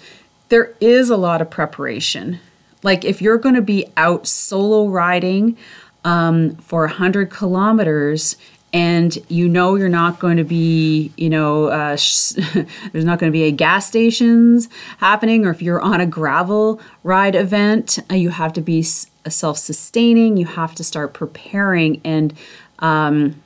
there 0.51 0.75
is 0.79 1.09
a 1.09 1.17
lot 1.17 1.41
of 1.41 1.49
preparation. 1.49 2.39
Like 2.83 3.03
if 3.03 3.23
you're 3.23 3.39
going 3.39 3.55
to 3.55 3.63
be 3.63 3.87
out 3.97 4.27
solo 4.27 4.89
riding 4.89 5.57
um, 6.05 6.55
for 6.57 6.81
100 6.81 7.31
kilometers 7.31 8.37
and 8.75 9.17
you 9.29 9.49
know 9.49 9.77
you're 9.77 9.89
not 9.89 10.19
going 10.19 10.37
to 10.37 10.45
be, 10.45 11.13
you 11.17 11.31
know, 11.31 11.69
uh, 11.69 11.97
there's 12.93 13.07
not 13.07 13.19
going 13.19 13.33
to 13.33 13.37
be 13.37 13.45
a 13.45 13.51
gas 13.51 13.87
stations 13.87 14.69
happening, 14.99 15.47
or 15.47 15.51
if 15.51 15.63
you're 15.63 15.81
on 15.81 16.03
a 16.03 16.07
gravel 16.07 16.79
ride 17.05 17.35
event, 17.35 17.99
uh, 18.11 18.15
you 18.15 18.29
have 18.29 18.53
to 18.53 18.61
be 18.61 18.81
s- 18.81 19.07
self-sustaining. 19.27 20.37
You 20.37 20.45
have 20.45 20.75
to 20.75 20.85
start 20.85 21.15
preparing 21.15 22.03
and, 22.05 22.35
um, 22.81 23.41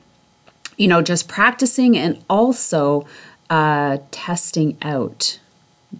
you 0.81 0.87
know, 0.87 1.03
just 1.03 1.27
practicing 1.27 1.95
and 1.95 2.23
also 2.27 3.05
uh, 3.51 3.99
testing 4.09 4.75
out 4.81 5.37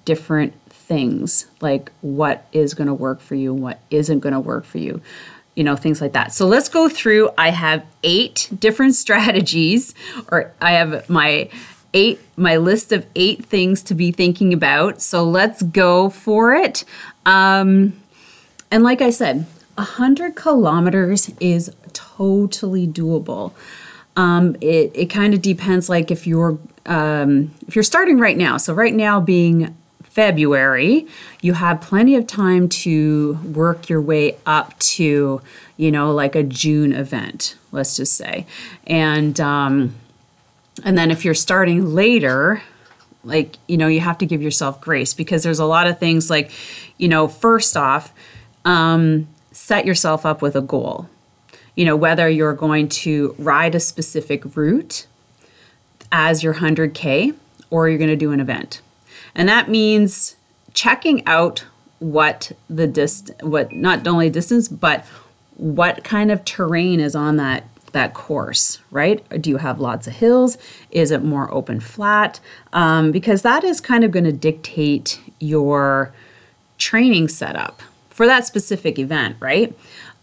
different 0.06 0.54
things 0.72 1.46
like 1.62 1.92
what 2.02 2.48
is 2.52 2.74
going 2.74 2.88
to 2.88 2.94
work 2.94 3.22
for 3.22 3.36
you, 3.36 3.54
what 3.54 3.80
isn't 3.92 4.22
going 4.22 4.34
to 4.34 4.40
work 4.40 4.66
for 4.66 4.80
you 4.80 5.00
you 5.54 5.66
know, 5.66 5.76
things 5.76 6.00
like 6.00 6.14
that. 6.14 6.34
So 6.34 6.48
let's 6.48 6.70
go 6.70 6.88
through. 6.88 7.30
I 7.38 7.50
have 7.50 7.86
eight 8.04 8.50
different 8.58 8.96
strategies, 9.06 9.94
or 10.32 10.54
I 10.62 10.72
have 10.72 11.10
my 11.10 11.50
eight 11.94 12.22
my 12.38 12.56
list 12.56 12.94
of 12.94 13.06
eight 13.16 13.46
things 13.46 13.84
to 13.84 13.94
be 13.94 14.14
thinking 14.14 14.54
about. 14.54 15.02
So 15.02 15.26
let's 15.26 15.62
go 15.62 16.10
for 16.10 16.54
it. 16.56 16.86
Um, 17.26 18.02
and 18.72 18.82
like 18.82 19.02
I 19.02 19.10
said, 19.10 19.46
a 19.78 19.84
hundred 19.84 20.36
kilometers 20.36 21.30
is 21.42 21.76
totally 21.92 22.88
doable. 22.88 23.52
Um, 24.16 24.56
it 24.62 24.92
it 24.94 25.06
kind 25.08 25.34
of 25.34 25.42
depends, 25.42 25.90
like 25.90 26.12
if 26.12 26.28
you're 26.28 26.58
um, 26.86 27.54
if 27.68 27.76
you're 27.76 27.84
starting 27.84 28.20
right 28.20 28.38
now. 28.38 28.58
So 28.58 28.74
right 28.74 28.94
now 28.94 29.20
being 29.20 29.76
February, 30.04 31.08
you 31.42 31.54
have 31.54 31.80
plenty 31.80 32.16
of 32.16 32.28
time 32.28 32.68
to 32.68 33.40
work 33.56 33.88
your 33.88 34.02
way 34.02 34.38
up 34.46 34.78
to, 34.80 35.42
you 35.78 35.92
know, 35.92 36.12
like 36.12 36.36
a 36.36 36.44
June 36.44 36.92
event, 36.92 37.56
let's 37.72 37.96
just 37.96 38.14
say. 38.16 38.46
And 38.86 39.40
um, 39.40 39.96
and 40.84 40.98
then 40.98 41.12
if 41.12 41.24
you're 41.24 41.34
starting 41.34 41.94
later, 41.94 42.62
like, 43.24 43.56
you 43.68 43.78
know, 43.78 43.88
you 43.88 44.02
have 44.02 44.18
to 44.18 44.26
give 44.26 44.42
yourself 44.42 44.82
grace 44.82 45.14
because 45.14 45.44
there's 45.44 45.60
a 45.60 45.66
lot 45.66 45.88
of 45.88 46.00
things 46.00 46.30
like, 46.30 46.52
you 46.98 47.08
know, 47.08 47.28
first 47.28 47.78
off, 47.78 48.14
um, 48.66 49.28
set 49.52 49.86
yourself 49.86 50.26
up 50.26 50.42
with 50.42 50.56
a 50.56 50.62
goal. 50.62 51.08
You 51.76 51.86
know, 51.86 51.96
whether 51.96 52.30
you're 52.30 52.54
going 52.54 52.90
to 52.90 53.36
ride 53.38 53.76
a 53.76 53.80
specific 53.80 54.56
route 54.56 55.08
as 56.12 56.44
your 56.44 56.56
100K 56.56 57.36
or 57.70 57.90
you're 57.90 57.98
going 57.98 58.10
to 58.10 58.16
do 58.16 58.32
an 58.32 58.40
event. 58.40 58.82
And 59.34 59.48
that 59.48 59.70
means 59.70 60.36
checking 60.74 61.26
out 61.26 61.66
what 62.00 62.52
the 62.70 62.88
dist 62.88 63.30
what 63.42 63.72
not 63.72 64.08
only 64.08 64.28
distance 64.28 64.68
but 64.68 65.06
what 65.58 66.04
kind 66.04 66.32
of 66.32 66.44
terrain 66.44 67.00
is 67.00 67.16
on 67.16 67.38
that 67.38 67.64
that 67.92 68.14
course 68.14 68.80
right? 68.90 69.24
Do 69.42 69.50
you 69.50 69.58
have 69.58 69.80
lots 69.80 70.08
of 70.08 70.14
hills? 70.14 70.58
Is 70.90 71.12
it 71.12 71.24
more 71.24 71.54
open 71.54 71.80
flat? 71.80 72.40
Um, 72.74 73.12
because 73.12 73.44
that 73.44 73.64
is 73.64 73.80
kind 73.82 74.04
of 74.04 74.12
going 74.12 74.24
to 74.24 74.32
dictate 74.32 75.20
your 75.40 76.14
training 76.78 77.28
setup 77.28 77.82
for 78.10 78.26
that 78.26 78.46
specific 78.48 78.98
event 78.98 79.36
right 79.40 79.78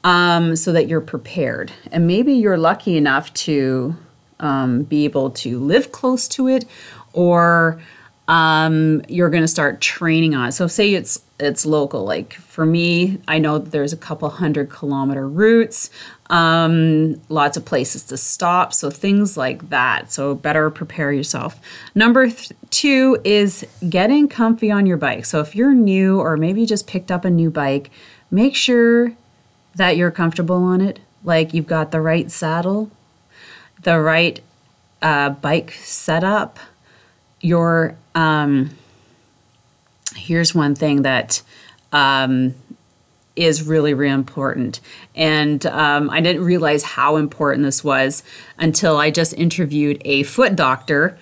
um, 0.08 0.56
so 0.56 0.72
that 0.72 0.88
you're 0.88 1.02
prepared 1.02 1.70
and 1.92 2.06
maybe 2.06 2.32
you're 2.32 2.56
lucky 2.56 2.96
enough 2.96 3.30
to 3.34 3.94
um, 4.40 4.84
be 4.84 5.04
able 5.04 5.28
to 5.28 5.58
live 5.58 5.92
close 5.92 6.26
to 6.26 6.48
it 6.48 6.64
or 7.12 7.78
um, 8.26 9.02
you're 9.06 9.28
going 9.28 9.42
to 9.42 9.48
start 9.48 9.82
training 9.82 10.34
on 10.34 10.48
it. 10.48 10.52
So 10.52 10.66
say 10.66 10.94
it's 10.94 11.22
it's 11.38 11.66
local. 11.66 12.04
Like 12.04 12.32
for 12.32 12.64
me, 12.64 13.20
I 13.28 13.38
know 13.38 13.58
there's 13.58 13.92
a 13.92 13.98
couple 13.98 14.30
hundred 14.30 14.70
kilometer 14.70 15.28
routes, 15.28 15.90
um, 16.30 17.20
lots 17.28 17.58
of 17.58 17.66
places 17.66 18.02
to 18.04 18.16
stop. 18.16 18.72
So 18.72 18.90
things 18.90 19.36
like 19.36 19.68
that. 19.68 20.10
So 20.10 20.34
better 20.34 20.70
prepare 20.70 21.12
yourself. 21.12 21.60
Number 21.94 22.30
th- 22.30 22.52
two 22.70 23.20
is 23.24 23.66
getting 23.90 24.26
comfy 24.26 24.70
on 24.70 24.86
your 24.86 24.96
bike. 24.96 25.26
So 25.26 25.40
if 25.40 25.54
you're 25.54 25.74
new 25.74 26.18
or 26.18 26.38
maybe 26.38 26.64
just 26.64 26.86
picked 26.86 27.10
up 27.10 27.26
a 27.26 27.30
new 27.30 27.50
bike, 27.50 27.90
make 28.30 28.56
sure 28.56 29.12
that 29.78 29.96
you're 29.96 30.10
comfortable 30.10 30.62
on 30.62 30.80
it. 30.80 31.00
Like 31.24 31.54
you've 31.54 31.66
got 31.66 31.90
the 31.90 32.00
right 32.00 32.30
saddle, 32.30 32.90
the 33.82 33.98
right 34.00 34.40
uh, 35.00 35.30
bike 35.30 35.72
setup. 35.72 36.58
Your 37.40 37.96
um, 38.14 38.76
here's 40.14 40.54
one 40.54 40.74
thing 40.74 41.02
that 41.02 41.42
um, 41.92 42.54
is 43.36 43.62
really 43.62 43.94
really 43.94 44.12
important. 44.12 44.80
And 45.14 45.64
um, 45.66 46.10
i 46.10 46.20
didn't 46.20 46.44
realize 46.44 46.82
how 46.82 47.16
important 47.16 47.64
this 47.64 47.82
was 47.82 48.22
until 48.58 48.96
i 48.96 49.10
just 49.10 49.32
interviewed 49.34 50.02
a 50.04 50.24
foot 50.24 50.56
doctor 50.56 51.16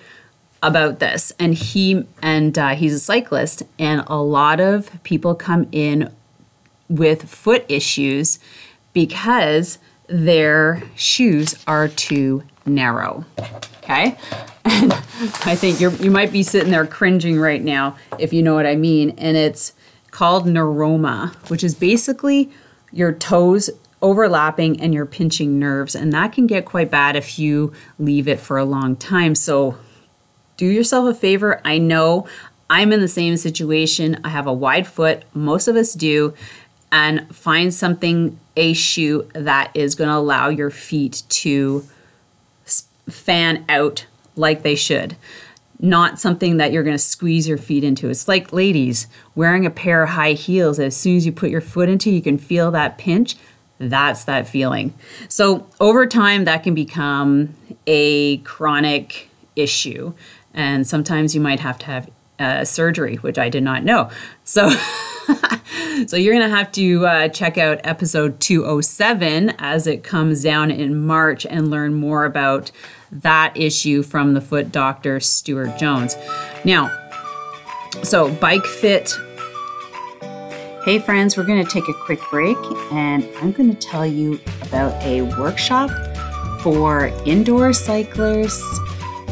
about 0.63 0.99
this. 0.99 1.31
And 1.39 1.53
he 1.53 2.05
and 2.21 2.57
uh, 2.57 2.69
he's 2.69 2.93
a 2.93 2.99
cyclist 2.99 3.63
and 3.77 4.03
a 4.07 4.17
lot 4.17 4.59
of 4.59 4.91
people 5.03 5.35
come 5.35 5.67
in 5.71 6.11
with 6.89 7.29
foot 7.29 7.65
issues 7.69 8.39
because 8.93 9.77
their 10.07 10.83
shoes 10.95 11.61
are 11.67 11.87
too 11.87 12.43
narrow 12.65 13.25
okay 13.83 14.17
and 14.67 14.93
I 15.45 15.55
think 15.55 15.79
you 15.79 15.91
you 15.91 16.11
might 16.11 16.31
be 16.31 16.43
sitting 16.43 16.71
there 16.71 16.85
cringing 16.85 17.39
right 17.39 17.63
now 17.63 17.95
if 18.19 18.33
you 18.33 18.43
know 18.43 18.53
what 18.53 18.65
I 18.65 18.75
mean. 18.75 19.11
And 19.17 19.37
it's 19.37 19.73
called 20.11 20.45
neuroma, 20.45 21.33
which 21.49 21.63
is 21.63 21.75
basically 21.75 22.51
your 22.91 23.13
toes 23.13 23.69
overlapping 24.01 24.79
and 24.81 24.93
you're 24.93 25.05
pinching 25.05 25.57
nerves. 25.59 25.95
And 25.95 26.11
that 26.13 26.33
can 26.33 26.47
get 26.47 26.65
quite 26.65 26.91
bad 26.91 27.15
if 27.15 27.39
you 27.39 27.73
leave 27.97 28.27
it 28.27 28.39
for 28.39 28.57
a 28.57 28.65
long 28.65 28.95
time. 28.95 29.35
So 29.35 29.77
do 30.57 30.65
yourself 30.65 31.07
a 31.07 31.17
favor. 31.17 31.61
I 31.63 31.77
know 31.77 32.27
I'm 32.69 32.91
in 32.91 32.99
the 32.99 33.07
same 33.07 33.37
situation. 33.37 34.19
I 34.23 34.29
have 34.29 34.47
a 34.47 34.53
wide 34.53 34.87
foot, 34.87 35.23
most 35.33 35.67
of 35.67 35.75
us 35.75 35.93
do. 35.93 36.33
And 36.91 37.35
find 37.35 37.73
something, 37.73 38.39
a 38.55 38.73
shoe 38.73 39.29
that 39.33 39.71
is 39.73 39.93
going 39.95 40.09
to 40.09 40.15
allow 40.15 40.49
your 40.49 40.69
feet 40.69 41.23
to 41.29 41.83
fan 43.09 43.65
out 43.67 44.05
like 44.35 44.63
they 44.63 44.75
should. 44.75 45.15
not 45.79 46.19
something 46.19 46.57
that 46.57 46.71
you're 46.71 46.83
going 46.83 46.95
to 46.95 47.01
squeeze 47.01 47.47
your 47.47 47.57
feet 47.57 47.83
into. 47.83 48.09
It's 48.09 48.27
like 48.27 48.51
ladies 48.51 49.07
wearing 49.35 49.65
a 49.65 49.69
pair 49.69 50.03
of 50.03 50.09
high 50.09 50.33
heels. 50.33 50.79
As 50.79 50.95
soon 50.95 51.17
as 51.17 51.25
you 51.25 51.31
put 51.31 51.49
your 51.49 51.61
foot 51.61 51.89
into, 51.89 52.09
you 52.09 52.21
can 52.21 52.37
feel 52.37 52.71
that 52.71 52.97
pinch. 52.97 53.35
That's 53.79 54.23
that 54.25 54.47
feeling. 54.47 54.95
So 55.27 55.67
over 55.79 56.07
time, 56.07 56.45
that 56.45 56.63
can 56.63 56.73
become 56.73 57.53
a 57.85 58.37
chronic 58.37 59.29
issue. 59.55 60.13
And 60.53 60.87
sometimes 60.87 61.35
you 61.35 61.41
might 61.41 61.59
have 61.59 61.77
to 61.79 61.85
have 61.85 62.09
uh, 62.39 62.65
surgery, 62.65 63.17
which 63.17 63.37
I 63.37 63.49
did 63.49 63.63
not 63.63 63.83
know. 63.83 64.09
So, 64.47 64.69
so 66.07 66.15
you're 66.15 66.33
gonna 66.33 66.47
have 66.47 66.71
to 66.71 67.05
uh, 67.05 67.27
check 67.27 67.57
out 67.57 67.81
episode 67.83 68.39
207 68.39 69.53
as 69.59 69.87
it 69.87 70.05
comes 70.05 70.41
down 70.41 70.71
in 70.71 71.05
March 71.05 71.45
and 71.45 71.69
learn 71.69 71.93
more 71.93 72.23
about 72.23 72.71
that 73.11 73.51
issue 73.57 74.03
from 74.03 74.35
the 74.35 74.39
foot 74.39 74.71
doctor 74.71 75.19
Stuart 75.19 75.77
Jones. 75.77 76.15
Now, 76.63 76.89
so 78.03 78.31
bike 78.35 78.65
fit. 78.65 79.19
Hey 80.85 80.99
friends, 80.99 81.35
we're 81.35 81.43
going 81.43 81.63
to 81.63 81.69
take 81.69 81.89
a 81.89 81.93
quick 82.05 82.21
break 82.31 82.57
and 82.93 83.27
I'm 83.41 83.51
going 83.51 83.75
to 83.75 83.87
tell 83.87 84.05
you 84.05 84.39
about 84.61 84.93
a 85.03 85.23
workshop 85.37 85.89
for 86.61 87.07
indoor 87.25 87.73
cyclists, 87.73 88.79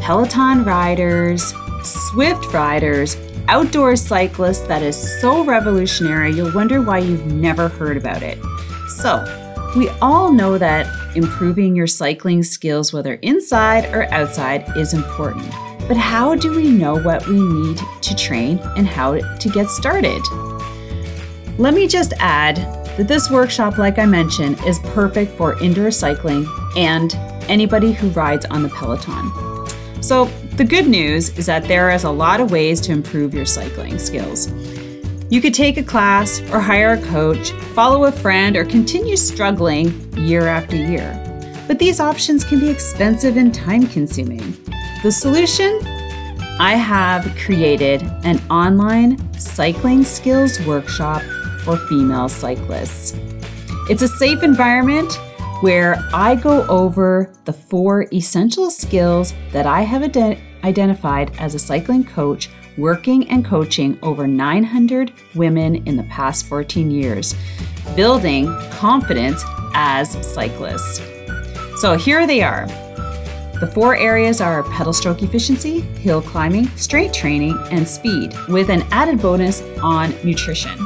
Peloton 0.01 0.65
riders, 0.65 1.53
Zwift 1.83 2.51
riders, 2.51 3.15
outdoor 3.47 3.95
cyclists 3.95 4.65
that 4.67 4.81
is 4.81 5.21
so 5.21 5.43
revolutionary 5.43 6.33
you'll 6.33 6.51
wonder 6.53 6.81
why 6.81 6.99
you've 6.99 7.25
never 7.27 7.67
heard 7.67 7.97
about 7.97 8.23
it. 8.23 8.37
So, 8.87 9.23
we 9.75 9.89
all 10.01 10.31
know 10.31 10.57
that 10.57 10.87
improving 11.17 11.75
your 11.75 11.87
cycling 11.87 12.43
skills, 12.43 12.93
whether 12.93 13.15
inside 13.15 13.85
or 13.93 14.05
outside, 14.13 14.65
is 14.77 14.93
important. 14.93 15.49
But 15.87 15.97
how 15.97 16.33
do 16.33 16.55
we 16.55 16.69
know 16.69 16.97
what 16.97 17.27
we 17.27 17.39
need 17.39 17.79
to 18.01 18.15
train 18.15 18.59
and 18.77 18.87
how 18.87 19.17
to 19.17 19.49
get 19.49 19.69
started? 19.69 20.21
Let 21.57 21.73
me 21.73 21.87
just 21.87 22.13
add 22.19 22.57
that 22.97 23.07
this 23.07 23.29
workshop, 23.29 23.77
like 23.77 23.99
I 23.99 24.05
mentioned, 24.05 24.59
is 24.65 24.79
perfect 24.79 25.33
for 25.33 25.61
indoor 25.61 25.91
cycling 25.91 26.47
and 26.77 27.13
anybody 27.49 27.91
who 27.91 28.09
rides 28.09 28.45
on 28.45 28.63
the 28.63 28.69
Peloton. 28.69 29.31
So, 30.01 30.25
the 30.57 30.63
good 30.63 30.87
news 30.87 31.37
is 31.37 31.47
that 31.47 31.65
there 31.65 31.89
is 31.91 32.05
a 32.05 32.09
lot 32.09 32.39
of 32.39 32.49
ways 32.49 32.79
to 32.81 32.93
improve 32.93 33.33
your 33.33 33.45
cycling 33.45 33.99
skills. 33.99 34.49
You 35.29 35.41
could 35.41 35.53
take 35.53 35.75
a 35.77 35.83
class 35.83 36.39
or 36.51 36.61
hire 36.61 36.93
a 36.93 37.01
coach, 37.01 37.51
follow 37.73 38.05
a 38.05 38.11
friend, 38.11 38.55
or 38.55 38.63
continue 38.63 39.17
struggling 39.17 39.87
year 40.13 40.47
after 40.47 40.77
year. 40.77 41.21
But 41.67 41.79
these 41.79 41.99
options 41.99 42.45
can 42.45 42.59
be 42.59 42.69
expensive 42.69 43.35
and 43.35 43.53
time 43.53 43.87
consuming. 43.87 44.55
The 45.03 45.11
solution? 45.11 45.81
I 46.57 46.75
have 46.75 47.35
created 47.35 48.01
an 48.23 48.39
online 48.49 49.17
cycling 49.33 50.05
skills 50.05 50.61
workshop 50.61 51.21
for 51.63 51.75
female 51.89 52.29
cyclists. 52.29 53.13
It's 53.89 54.03
a 54.03 54.07
safe 54.07 54.41
environment 54.41 55.19
where 55.61 55.97
I 56.13 56.35
go 56.35 56.65
over 56.67 57.31
the 57.45 57.53
four 57.53 58.07
essential 58.13 58.69
skills 58.69 59.33
that 59.51 59.65
I 59.65 59.81
have 59.81 60.01
ident- 60.01 60.39
identified 60.65 61.31
as 61.37 61.55
a 61.55 61.59
cycling 61.59 62.03
coach 62.03 62.49
working 62.77 63.29
and 63.29 63.45
coaching 63.45 63.97
over 64.01 64.27
900 64.27 65.13
women 65.33 65.75
in 65.87 65.95
the 65.95 66.03
past 66.03 66.45
14 66.47 66.91
years, 66.91 67.35
building 67.95 68.47
confidence 68.71 69.43
as 69.73 70.11
cyclists. 70.33 71.01
So 71.77 71.95
here 71.95 72.27
they 72.27 72.41
are. 72.41 72.67
The 73.59 73.71
four 73.73 73.95
areas 73.95 74.41
are 74.41 74.63
pedal 74.63 74.91
stroke 74.91 75.23
efficiency, 75.23 75.79
hill 75.79 76.21
climbing, 76.21 76.67
straight 76.75 77.13
training, 77.13 77.57
and 77.71 77.87
speed, 77.87 78.33
with 78.49 78.69
an 78.69 78.81
added 78.91 79.21
bonus 79.21 79.61
on 79.81 80.13
nutrition. 80.25 80.77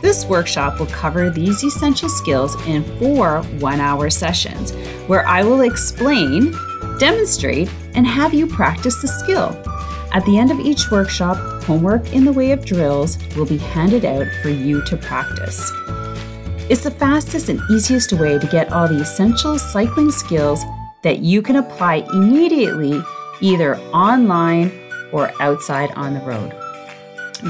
This 0.00 0.24
workshop 0.26 0.78
will 0.78 0.86
cover 0.86 1.30
these 1.30 1.64
essential 1.64 2.08
skills 2.08 2.54
in 2.66 2.84
four 2.98 3.42
one 3.58 3.80
hour 3.80 4.10
sessions 4.10 4.72
where 5.08 5.26
I 5.26 5.42
will 5.42 5.62
explain, 5.62 6.52
demonstrate, 7.04 7.68
and 7.94 8.06
have 8.06 8.32
you 8.32 8.46
practice 8.46 9.02
the 9.02 9.08
skill. 9.08 9.50
At 10.14 10.24
the 10.24 10.38
end 10.38 10.50
of 10.50 10.58
each 10.58 10.90
workshop, 10.90 11.36
homework 11.64 12.14
in 12.14 12.24
the 12.24 12.32
way 12.32 12.50
of 12.52 12.64
drills 12.64 13.18
will 13.36 13.44
be 13.44 13.58
handed 13.58 14.06
out 14.06 14.26
for 14.40 14.48
you 14.48 14.82
to 14.86 14.96
practice. 14.96 15.70
It's 16.70 16.84
the 16.84 16.90
fastest 16.90 17.50
and 17.50 17.60
easiest 17.70 18.14
way 18.14 18.38
to 18.38 18.46
get 18.46 18.72
all 18.72 18.88
the 18.88 19.02
essential 19.02 19.58
cycling 19.58 20.10
skills 20.10 20.64
that 21.02 21.18
you 21.18 21.42
can 21.42 21.56
apply 21.56 22.06
immediately, 22.14 23.02
either 23.42 23.76
online 24.06 24.72
or 25.12 25.30
outside 25.42 25.90
on 25.96 26.14
the 26.14 26.20
road. 26.20 26.52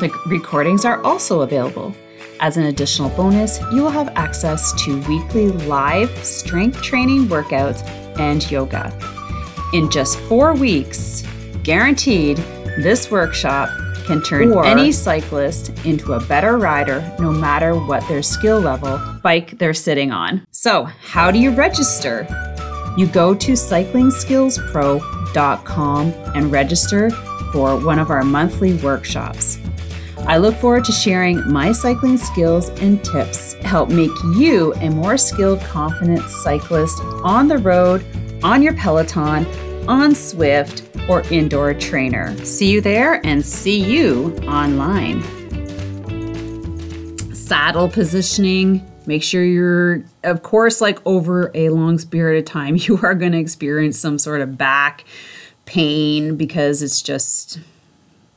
The 0.01 0.11
recordings 0.27 0.85
are 0.85 1.01
also 1.05 1.43
available. 1.43 1.95
As 2.41 2.57
an 2.57 2.65
additional 2.65 3.11
bonus, 3.11 3.61
you 3.73 3.83
will 3.83 3.91
have 4.01 4.09
access 4.17 4.73
to 4.85 5.01
weekly 5.03 5.47
live 5.69 6.11
strength 6.27 6.83
training 6.83 7.27
workouts 7.27 7.89
and 8.19 8.51
yoga. 8.51 9.14
In 9.75 9.91
just 9.91 10.19
four 10.21 10.55
weeks, 10.55 11.23
guaranteed, 11.65 12.37
this 12.79 13.11
workshop 13.11 13.69
can 14.07 14.23
turn 14.23 14.53
or, 14.53 14.65
any 14.65 14.93
cyclist 14.93 15.71
into 15.85 16.13
a 16.13 16.25
better 16.27 16.59
rider 16.59 17.03
no 17.19 17.33
matter 17.33 17.75
what 17.75 18.07
their 18.07 18.23
skill 18.23 18.61
level 18.61 19.01
bike 19.21 19.59
they're 19.59 19.75
sitting 19.75 20.13
on. 20.13 20.47
So, 20.53 20.85
how 20.85 21.33
do 21.33 21.41
you 21.41 21.51
register? 21.51 22.25
You 22.97 23.09
go 23.09 23.35
to 23.35 23.53
cyclingskillspro.com 23.55 26.13
and 26.37 26.53
register 26.53 27.11
for 27.53 27.77
one 27.77 27.99
of 27.99 28.11
our 28.11 28.23
monthly 28.23 28.75
workshops. 28.75 29.59
I 30.19 30.37
look 30.37 30.55
forward 30.55 30.85
to 30.85 30.93
sharing 30.93 31.51
my 31.51 31.73
cycling 31.73 32.19
skills 32.19 32.69
and 32.81 33.05
tips 33.05 33.55
to 33.55 33.67
help 33.67 33.91
make 33.91 34.13
you 34.37 34.73
a 34.75 34.91
more 34.91 35.17
skilled, 35.17 35.61
confident 35.63 36.23
cyclist 36.31 37.01
on 37.25 37.49
the 37.49 37.59
road, 37.59 38.05
on 38.45 38.63
your 38.63 38.75
Peloton, 38.75 39.45
on 39.89 40.13
Zwift 40.13 41.09
or 41.09 41.23
indoor 41.33 41.75
trainer. 41.75 42.37
See 42.45 42.71
you 42.71 42.81
there 42.81 43.21
and 43.27 43.45
see 43.45 43.81
you 43.81 44.35
online. 44.47 45.23
Saddle 47.35 47.89
positioning. 47.89 48.89
Make 49.07 49.23
sure 49.23 49.45
you're, 49.45 50.05
of 50.23 50.43
course, 50.43 50.81
like 50.81 50.99
over 51.07 51.51
a 51.55 51.69
long 51.69 51.99
period 51.99 52.39
of 52.39 52.51
time, 52.51 52.77
you 52.79 52.99
are 53.03 53.15
going 53.15 53.33
to 53.33 53.39
experience 53.39 53.99
some 53.99 54.19
sort 54.19 54.41
of 54.41 54.57
back 54.57 55.05
pain 55.67 56.37
because 56.37 56.83
it's 56.83 57.03
just 57.03 57.61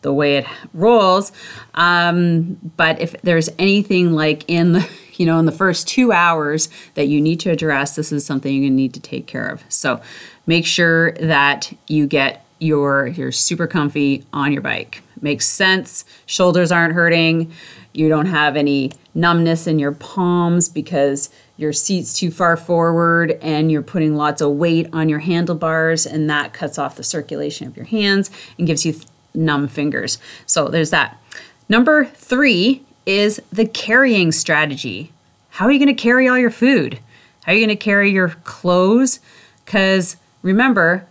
the 0.01 0.13
way 0.13 0.38
it 0.38 0.45
rolls. 0.73 1.31
Um, 1.73 2.57
but 2.75 2.99
if 2.99 3.21
there's 3.21 3.49
anything 3.60 4.13
like 4.13 4.43
in 4.47 4.73
the 4.73 4.89
you 5.17 5.25
know 5.25 5.39
in 5.39 5.45
the 5.45 5.51
first 5.51 5.88
two 5.88 6.12
hours 6.12 6.69
that 6.93 7.07
you 7.07 7.19
need 7.19 7.39
to 7.41 7.49
address, 7.49 7.95
this 7.95 8.12
is 8.12 8.25
something 8.25 8.53
you're 8.53 8.69
gonna 8.69 8.75
need 8.75 8.93
to 8.93 8.99
take 8.99 9.27
care 9.27 9.47
of. 9.47 9.63
So 9.69 9.99
make 10.47 10.65
sure 10.65 11.12
that 11.13 11.71
you 11.88 12.07
get 12.07 12.43
your 12.60 13.07
you're 13.07 13.31
super 13.31 13.67
comfy 13.67 14.25
on 14.33 14.51
your 14.51 14.62
bike. 14.62 15.03
Makes 15.21 15.45
sense. 15.45 16.05
Shoulders 16.25 16.71
aren't 16.71 16.93
hurting. 16.93 17.51
You 17.93 18.10
don't 18.10 18.27
have 18.27 18.55
any 18.55 18.93
numbness 19.15 19.67
in 19.67 19.79
your 19.79 19.91
palms 19.91 20.69
because 20.69 21.29
your 21.57 21.73
seat's 21.73 22.17
too 22.17 22.29
far 22.29 22.55
forward 22.55 23.31
and 23.41 23.71
you're 23.71 23.81
putting 23.81 24.15
lots 24.15 24.41
of 24.41 24.51
weight 24.51 24.88
on 24.93 25.10
your 25.10 25.19
handlebars 25.19 26.05
and 26.05 26.29
that 26.29 26.53
cuts 26.53 26.77
off 26.77 26.95
the 26.95 27.03
circulation 27.03 27.67
of 27.67 27.75
your 27.75 27.88
hands 27.88 28.29
and 28.57 28.67
gives 28.67 28.86
you 28.86 28.95
numb 29.33 29.67
fingers. 29.67 30.19
So 30.45 30.67
there's 30.67 30.91
that. 30.91 31.19
Number 31.67 32.05
3 32.05 32.83
is 33.07 33.41
the 33.51 33.65
carrying 33.65 34.31
strategy. 34.31 35.12
How 35.49 35.65
are 35.65 35.71
you 35.71 35.79
going 35.79 35.95
to 35.95 36.01
carry 36.01 36.27
all 36.27 36.38
your 36.38 36.51
food? 36.51 36.99
How 37.43 37.51
are 37.51 37.55
you 37.55 37.65
going 37.65 37.75
to 37.75 37.83
carry 37.83 38.12
your 38.12 38.29
clothes? 38.43 39.19
Cuz 39.65 40.17
remember, 40.47 41.05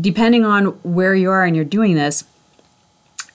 depending 0.00 0.44
on 0.44 0.66
where 0.82 1.14
you 1.14 1.30
are 1.30 1.44
and 1.44 1.54
you're 1.54 1.64
doing 1.64 1.94
this, 1.94 2.24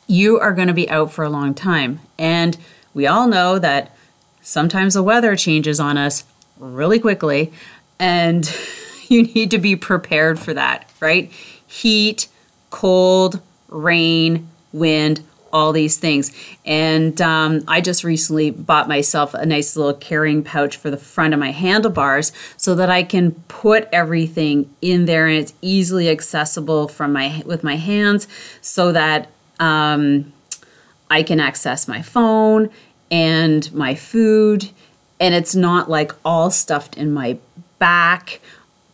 you 0.06 0.38
are 0.40 0.54
going 0.54 0.68
to 0.68 0.74
be 0.74 0.90
out 0.90 1.12
for 1.12 1.24
a 1.24 1.30
long 1.30 1.54
time. 1.54 2.02
And 2.18 2.58
we 2.94 3.08
all 3.08 3.28
know 3.28 3.58
that 3.58 3.96
sometimes 4.42 4.96
the 4.96 5.04
weather 5.04 5.36
changes 5.36 5.80
on 5.80 5.98
us 5.98 6.26
really 6.58 7.00
quickly, 7.00 7.54
and 8.00 8.54
you 9.08 9.24
need 9.24 9.50
to 9.52 9.58
be 9.58 9.76
prepared 9.76 10.40
for 10.40 10.54
that, 10.54 10.90
right? 11.00 11.32
Heat, 11.66 12.28
cold, 12.70 13.40
rain, 13.70 14.50
wind, 14.74 15.24
all 15.52 15.72
these 15.72 15.98
things. 15.98 16.32
And 16.66 17.22
um, 17.22 17.64
I 17.68 17.82
just 17.82 18.04
recently 18.04 18.52
bought 18.52 18.88
myself 18.88 19.34
a 19.34 19.46
nice 19.46 19.76
little 19.76 19.94
carrying 19.94 20.44
pouch 20.44 20.78
for 20.78 20.90
the 20.90 20.98
front 20.98 21.34
of 21.34 21.40
my 21.40 21.52
handlebars 21.52 22.32
so 22.58 22.76
that 22.76 22.90
I 22.90 23.04
can 23.04 23.32
put 23.48 23.88
everything 23.92 24.74
in 24.82 25.06
there 25.06 25.28
and 25.28 25.38
it's 25.38 25.54
easily 25.62 26.10
accessible 26.10 26.88
from 26.88 27.14
my 27.14 27.42
with 27.46 27.64
my 27.64 27.76
hands 27.76 28.28
so 28.62 28.92
that 28.92 29.30
um, 29.60 30.32
I 31.10 31.24
can 31.24 31.40
access 31.40 31.88
my 31.88 32.02
phone 32.02 32.70
and 33.12 33.72
my 33.74 33.96
food 33.96 34.70
and 35.20 35.34
it's 35.34 35.56
not 35.56 35.90
like 35.90 36.14
all 36.24 36.52
stuffed 36.52 36.98
in 36.98 37.12
my 37.12 37.38
back 37.80 38.40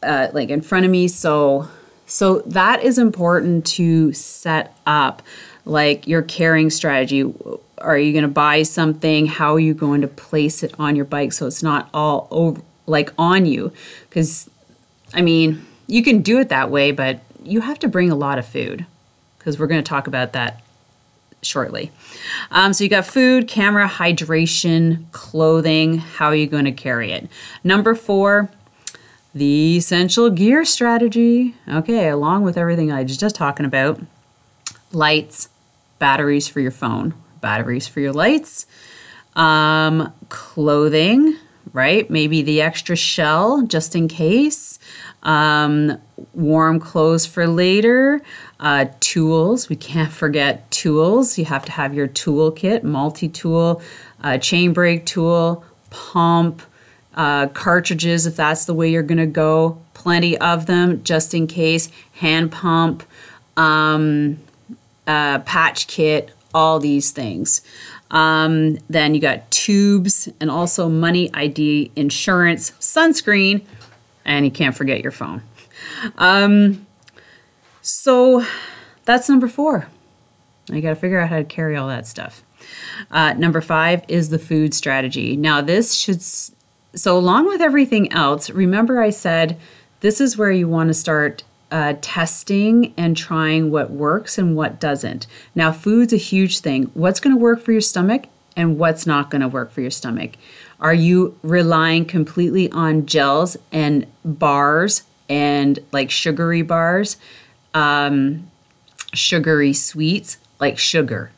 uh, 0.02 0.28
like 0.34 0.50
in 0.50 0.62
front 0.62 0.86
of 0.86 0.92
me 0.92 1.08
so 1.08 1.68
So 2.06 2.40
that 2.42 2.84
is 2.84 2.98
important 2.98 3.66
to 3.68 4.14
set 4.14 4.78
up 4.86 5.24
like 5.66 6.08
your 6.08 6.22
carrying 6.22 6.70
strategy. 6.70 7.34
Are 7.80 7.98
you 7.98 8.14
going 8.14 8.24
to 8.24 8.28
buy 8.28 8.64
something? 8.64 9.26
How 9.26 9.56
are 9.56 9.60
you 9.60 9.74
going 9.74 10.02
to 10.02 10.08
place 10.08 10.64
it 10.64 10.74
on 10.80 10.96
your 10.96 11.06
bike 11.06 11.34
so 11.34 11.48
it's 11.48 11.64
not 11.64 11.90
all 11.94 12.28
over 12.32 12.62
like 12.86 13.12
on 13.18 13.46
you? 13.46 13.72
Cuz 14.12 14.50
I 15.14 15.22
mean, 15.22 15.66
you 15.88 16.04
can 16.04 16.22
do 16.22 16.40
it 16.40 16.50
that 16.50 16.70
way, 16.70 16.92
but 16.92 17.20
you 17.44 17.62
have 17.62 17.80
to 17.80 17.88
bring 17.88 18.12
a 18.12 18.16
lot 18.16 18.38
of 18.38 18.46
food 18.46 18.86
because 19.38 19.60
we're 19.60 19.68
going 19.68 19.84
to 19.84 19.88
talk 19.88 20.08
about 20.08 20.34
that 20.34 20.64
shortly. 21.42 21.92
Um, 22.52 22.74
so 22.74 22.84
you 22.84 22.90
got 22.90 23.06
food, 23.06 23.48
camera, 23.48 23.88
hydration, 23.88 25.10
clothing. 25.12 26.00
How 26.00 26.28
are 26.28 26.36
you 26.36 26.48
going 26.48 26.66
to 26.66 26.72
carry 26.72 27.12
it? 27.12 27.30
Number 27.64 27.94
four, 27.94 28.50
the 29.36 29.76
essential 29.76 30.30
gear 30.30 30.64
strategy. 30.64 31.54
Okay, 31.68 32.08
along 32.08 32.44
with 32.44 32.58
everything 32.58 32.92
I 32.92 33.04
was 33.04 33.18
just 33.18 33.36
talking 33.36 33.66
about 33.66 34.00
lights, 34.94 35.50
batteries 36.00 36.48
for 36.48 36.62
your 36.62 36.72
phone, 36.72 37.14
batteries 37.42 37.86
for 37.86 38.00
your 38.00 38.14
lights, 38.14 38.66
um, 39.36 40.14
clothing, 40.30 41.36
right? 41.74 42.10
Maybe 42.10 42.42
the 42.44 42.62
extra 42.62 42.96
shell 42.96 43.64
just 43.64 43.94
in 43.94 44.08
case, 44.08 44.80
um, 45.24 46.00
warm 46.34 46.80
clothes 46.80 47.26
for 47.26 47.46
later, 47.46 48.22
uh, 48.62 48.86
tools. 49.02 49.68
We 49.68 49.76
can't 49.76 50.14
forget 50.14 50.72
tools. 50.72 51.38
You 51.38 51.44
have 51.46 51.66
to 51.66 51.74
have 51.74 51.94
your 51.94 52.08
tool 52.08 52.52
kit, 52.52 52.86
multi 52.86 53.28
tool, 53.28 53.82
uh, 54.24 54.38
chain 54.38 54.72
break 54.72 55.06
tool, 55.06 55.66
pump, 55.90 56.62
uh, 57.16 57.48
cartridges 57.48 58.26
if 58.26 58.36
that's 58.36 58.66
the 58.66 58.74
way 58.74 58.90
you're 58.90 59.04
going 59.04 59.18
to 59.18 59.26
go. 59.26 59.82
Plenty 59.94 60.38
of 60.38 60.66
them 60.66 61.04
just 61.04 61.34
in 61.34 61.48
case. 61.48 61.90
Hand 62.14 62.52
pump, 62.52 63.04
um, 63.58 64.38
uh, 65.08 65.40
patch 65.40 65.88
kit, 65.88 66.32
all 66.54 66.80
these 66.80 67.12
things. 67.12 67.62
Um, 68.12 68.78
then 68.90 69.16
you 69.16 69.22
got 69.22 69.50
tubes 69.52 70.30
and 70.40 70.52
also 70.52 70.88
money, 70.88 71.34
ID, 71.34 71.92
insurance, 71.96 72.72
sunscreen, 72.80 73.64
and 74.24 74.46
you 74.46 74.52
can't 74.52 74.76
forget 74.76 75.02
your 75.02 75.12
phone. 75.12 75.42
Um, 76.18 76.86
so 77.82 78.46
that's 79.06 79.28
number 79.30 79.48
four. 79.48 79.88
You 80.72 80.82
got 80.82 80.90
to 80.90 80.96
figure 80.96 81.20
out 81.20 81.30
how 81.30 81.38
to 81.38 81.44
carry 81.44 81.76
all 81.76 81.88
that 81.88 82.08
stuff. 82.08 82.42
Uh, 83.12 83.34
number 83.34 83.62
five 83.62 84.04
is 84.08 84.30
the 84.30 84.40
food 84.40 84.74
strategy. 84.74 85.36
Now, 85.36 85.62
this 85.62 85.94
should, 85.94 86.24
so 86.96 87.18
along 87.18 87.48
with 87.48 87.62
everything 87.62 88.12
else, 88.12 88.50
remember 88.50 89.02
I 89.02 89.10
said 89.10 89.58
this 90.00 90.22
is 90.22 90.38
where 90.38 90.52
you 90.52 90.68
want 90.68 90.90
to 90.90 90.94
start 90.94 91.44
uh, 91.72 91.96
testing 92.02 92.94
and 92.96 93.18
trying 93.18 93.72
what 93.72 93.92
works 93.92 94.38
and 94.38 94.56
what 94.56 94.80
doesn't. 94.80 95.28
Now, 95.54 95.72
food's 95.72 96.14
a 96.14 96.18
huge 96.18 96.60
thing. 96.60 96.92
What's 96.94 97.20
going 97.20 97.36
to 97.36 97.40
work 97.42 97.62
for 97.62 97.72
your 97.72 97.82
stomach 97.82 98.28
and 98.56 98.78
what's 98.78 99.06
not 99.06 99.30
going 99.30 99.42
to 99.42 99.48
work 99.48 99.72
for 99.72 99.82
your 99.82 99.92
stomach? 99.92 100.32
Are 100.80 100.94
you 100.94 101.38
relying 101.42 102.06
completely 102.06 102.72
on 102.72 103.06
gels 103.06 103.58
and 103.72 104.06
bars 104.24 105.04
and 105.28 105.80
like 105.92 106.12
sugary 106.12 106.62
bars, 106.62 107.18
um, 107.74 108.50
sugary 109.14 109.74
sweets 109.74 110.38
like 110.60 110.78
sugar? 110.78 111.32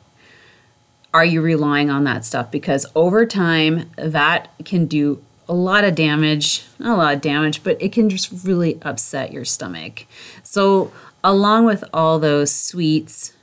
Are 1.13 1.25
you 1.25 1.41
relying 1.41 1.89
on 1.89 2.03
that 2.03 2.25
stuff? 2.25 2.51
Because 2.51 2.85
over 2.93 3.25
time, 3.25 3.89
that 3.95 4.49
can 4.65 4.85
do 4.85 5.23
a 5.49 5.53
lot 5.53 5.83
of 5.83 5.95
damage, 5.95 6.65
not 6.79 6.95
a 6.95 6.97
lot 6.97 7.13
of 7.15 7.21
damage, 7.21 7.63
but 7.63 7.81
it 7.81 7.91
can 7.91 8.09
just 8.09 8.31
really 8.43 8.77
upset 8.81 9.31
your 9.31 9.45
stomach. 9.45 10.05
So, 10.43 10.91
along 11.23 11.65
with 11.65 11.83
all 11.93 12.19
those 12.19 12.51
sweets, 12.53 13.33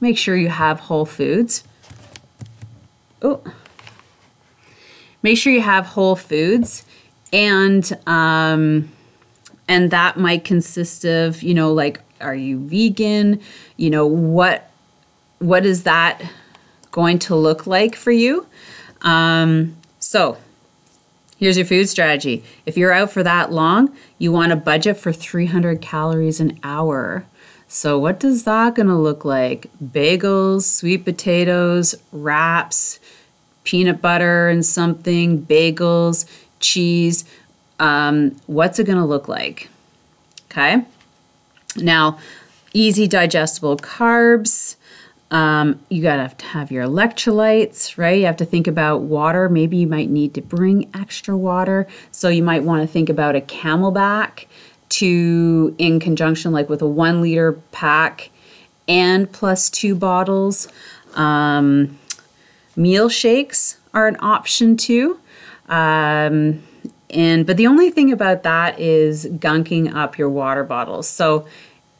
make 0.00 0.16
sure 0.16 0.36
you 0.36 0.48
have 0.48 0.80
whole 0.80 1.04
foods. 1.04 1.64
Oh, 3.22 3.42
make 5.22 5.36
sure 5.36 5.52
you 5.52 5.60
have 5.60 5.86
whole 5.86 6.16
foods, 6.16 6.84
and 7.32 7.98
um, 8.06 8.90
and 9.68 9.90
that 9.90 10.16
might 10.16 10.44
consist 10.44 11.04
of 11.04 11.42
you 11.42 11.54
know 11.54 11.72
like 11.72 12.00
are 12.20 12.34
you 12.34 12.58
vegan? 12.58 13.40
You 13.76 13.90
know 13.90 14.06
what 14.06 14.70
what 15.38 15.64
is 15.66 15.84
that 15.84 16.22
going 16.90 17.18
to 17.18 17.36
look 17.36 17.66
like 17.66 17.96
for 17.96 18.10
you? 18.10 18.46
Um, 19.02 19.76
so 19.98 20.38
Here's 21.40 21.56
your 21.56 21.64
food 21.64 21.88
strategy. 21.88 22.44
If 22.66 22.76
you're 22.76 22.92
out 22.92 23.10
for 23.10 23.22
that 23.22 23.50
long, 23.50 23.96
you 24.18 24.30
want 24.30 24.50
to 24.50 24.56
budget 24.56 24.98
for 24.98 25.10
300 25.10 25.80
calories 25.80 26.38
an 26.38 26.60
hour. 26.62 27.24
So, 27.66 27.98
what 27.98 28.20
does 28.20 28.44
that 28.44 28.74
going 28.74 28.88
to 28.88 28.94
look 28.94 29.24
like? 29.24 29.70
Bagels, 29.82 30.64
sweet 30.64 31.06
potatoes, 31.06 31.94
wraps, 32.12 33.00
peanut 33.64 34.02
butter 34.02 34.50
and 34.50 34.66
something, 34.66 35.40
bagels, 35.46 36.26
cheese. 36.58 37.24
Um, 37.78 38.38
what's 38.46 38.78
it 38.78 38.84
going 38.84 38.98
to 38.98 39.04
look 39.06 39.26
like? 39.26 39.70
Okay. 40.50 40.84
Now, 41.74 42.18
easy 42.74 43.08
digestible 43.08 43.78
carbs. 43.78 44.76
Um, 45.30 45.78
you 45.88 46.02
got 46.02 46.38
to 46.38 46.46
have 46.46 46.72
your 46.72 46.84
electrolytes, 46.84 47.96
right? 47.96 48.18
You 48.18 48.26
have 48.26 48.36
to 48.38 48.44
think 48.44 48.66
about 48.66 49.02
water. 49.02 49.48
Maybe 49.48 49.76
you 49.76 49.86
might 49.86 50.10
need 50.10 50.34
to 50.34 50.40
bring 50.40 50.90
extra 50.92 51.36
water. 51.36 51.86
So 52.10 52.28
you 52.28 52.42
might 52.42 52.64
want 52.64 52.82
to 52.82 52.88
think 52.88 53.08
about 53.08 53.36
a 53.36 53.40
CamelBak 53.40 54.46
to, 54.90 55.74
in 55.78 56.00
conjunction, 56.00 56.52
like 56.52 56.68
with 56.68 56.82
a 56.82 56.88
one 56.88 57.22
liter 57.22 57.52
pack 57.70 58.30
and 58.88 59.30
plus 59.30 59.70
two 59.70 59.94
bottles. 59.94 60.66
Um, 61.14 61.98
meal 62.74 63.08
shakes 63.08 63.78
are 63.94 64.08
an 64.08 64.16
option 64.20 64.76
too. 64.76 65.20
Um, 65.68 66.62
and 67.10 67.46
but 67.46 67.56
the 67.56 67.66
only 67.66 67.90
thing 67.90 68.12
about 68.12 68.42
that 68.42 68.78
is 68.78 69.26
gunking 69.26 69.94
up 69.94 70.18
your 70.18 70.28
water 70.28 70.64
bottles. 70.64 71.08
So 71.08 71.46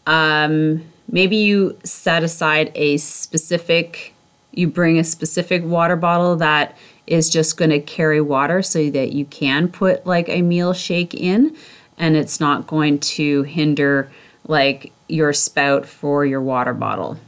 um, 0.06 0.84
maybe 1.10 1.36
you 1.36 1.78
set 1.84 2.22
aside 2.22 2.72
a 2.74 2.96
specific 2.96 4.14
you 4.52 4.66
bring 4.66 4.98
a 4.98 5.04
specific 5.04 5.62
water 5.64 5.94
bottle 5.94 6.36
that 6.36 6.76
is 7.06 7.30
just 7.30 7.56
going 7.56 7.70
to 7.70 7.80
carry 7.80 8.20
water 8.20 8.62
so 8.62 8.90
that 8.90 9.12
you 9.12 9.24
can 9.26 9.68
put 9.68 10.04
like 10.06 10.28
a 10.28 10.42
meal 10.42 10.72
shake 10.72 11.14
in 11.14 11.56
and 11.98 12.16
it's 12.16 12.40
not 12.40 12.66
going 12.66 12.98
to 12.98 13.42
hinder 13.44 14.10
like 14.46 14.92
your 15.08 15.32
spout 15.32 15.86
for 15.86 16.24
your 16.24 16.40
water 16.40 16.72
bottle. 16.74 17.18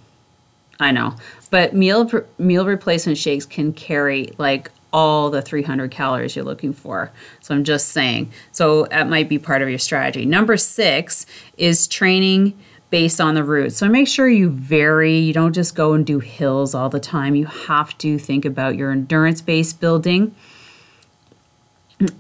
I 0.81 0.91
know. 0.91 1.15
But 1.51 1.75
meal 1.75 2.11
meal 2.39 2.65
replacement 2.65 3.19
shakes 3.19 3.47
can 3.47 3.73
carry 3.73 4.33
like 4.39 4.71
all 4.93 5.31
the 5.31 5.41
300 5.41 5.91
calories 5.91 6.37
you're 6.37 6.45
looking 6.45 6.73
for. 6.73 7.11
So 7.41 7.55
I'm 7.55 7.65
just 7.65 7.89
saying. 7.89 8.33
So 8.51 8.85
that 8.87 9.09
might 9.09 9.29
be 9.29 9.39
part 9.39 9.63
of 9.63 9.69
your 9.69 9.79
strategy. 9.79 10.27
Number 10.27 10.57
6 10.57 11.27
is 11.57 11.87
training 11.87 12.59
based 12.93 13.23
on 13.23 13.35
the 13.35 13.43
route. 13.43 13.73
So 13.73 13.89
make 13.89 14.07
sure 14.07 14.29
you 14.29 14.51
vary. 14.51 15.17
You 15.17 15.33
don't 15.33 15.55
just 15.55 15.75
go 15.75 15.95
and 15.95 16.05
do 16.05 16.19
hills 16.19 16.75
all 16.75 16.91
the 16.91 17.01
time. 17.01 17.35
You 17.35 17.47
have 17.47 17.97
to 17.99 18.19
think 18.19 18.45
about 18.45 18.77
your 18.77 18.93
endurance 18.93 19.41
based 19.41 19.81
building. 19.81 20.35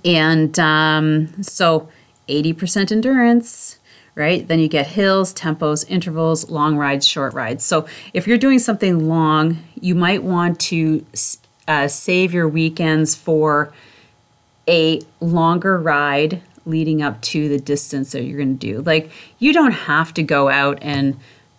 And 0.03 0.59
um, 0.59 1.43
so 1.43 1.91
80% 2.27 2.91
endurance, 2.91 3.81
right? 4.15 4.49
Then 4.49 4.61
you 4.61 4.69
get 4.69 4.87
hills, 4.87 5.35
tempos, 5.35 5.85
intervals, 5.91 6.49
long 6.49 6.79
rides, 6.79 7.07
short 7.07 7.35
rides. 7.35 7.67
So 7.67 7.87
if 8.15 8.27
you're 8.27 8.39
doing 8.39 8.59
something 8.59 9.07
long, 9.07 9.59
you 9.79 9.95
might 9.95 10.23
want 10.23 10.59
to 10.61 11.05
uh, 11.69 11.87
save 11.87 12.33
your 12.33 12.49
weekends 12.49 13.15
for 13.15 13.75
a 14.67 15.03
longer 15.21 15.79
ride 15.79 16.41
leading 16.65 17.03
up 17.03 17.21
to 17.23 17.49
the 17.49 17.59
distance 17.59 18.13
that 18.13 18.25
you're 18.25 18.39
going 18.39 18.59
to 18.59 18.67
do. 18.67 18.83
Like 18.83 19.11
you 19.39 19.53
don't 19.53 19.73
have 19.73 20.15
to 20.15 20.23
go 20.23 20.49
out 20.49 20.79
and 20.83 21.19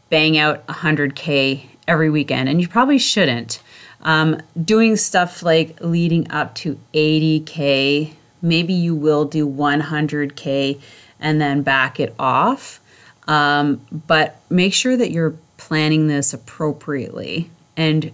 bang 0.10 0.38
out 0.38 0.66
100k 0.68 1.66
every 1.88 2.10
weekend, 2.10 2.50
and 2.50 2.62
you 2.62 2.68
probably 2.68 2.98
shouldn't. 3.00 3.62
Um, 4.02 4.42
doing 4.62 4.96
stuff 4.98 5.44
like 5.44 5.78
leading 5.80 6.30
up 6.30 6.56
to 6.56 6.78
80k, 6.94 8.14
maybe 8.42 8.74
you 8.74 8.96
will 8.96 9.26
do 9.26 9.48
100k 9.48 10.80
and 11.20 11.40
then 11.40 11.64
back 11.64 12.00
it 12.00 12.14
off. 12.20 12.82
Um, 13.28 13.86
but 14.06 14.40
make 14.50 14.74
sure 14.74 14.98
that 14.98 15.12
you're 15.12 15.36
planning 15.58 16.08
this 16.08 16.34
appropriately. 16.34 17.50
And 17.78 18.12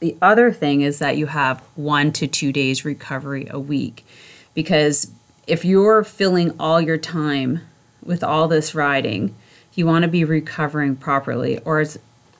the 0.00 0.16
other 0.20 0.52
thing 0.52 0.80
is 0.80 0.98
that 0.98 1.16
you 1.16 1.26
have 1.26 1.60
one 1.76 2.12
to 2.12 2.26
two 2.26 2.52
days 2.52 2.84
recovery 2.84 3.46
a 3.50 3.60
week 3.60 4.04
because 4.54 5.12
if 5.48 5.64
you're 5.64 6.04
filling 6.04 6.54
all 6.60 6.80
your 6.80 6.98
time 6.98 7.62
with 8.04 8.22
all 8.22 8.48
this 8.48 8.74
riding, 8.74 9.34
you 9.74 9.86
want 9.86 10.02
to 10.02 10.08
be 10.08 10.24
recovering 10.24 10.94
properly, 10.94 11.58
or 11.60 11.84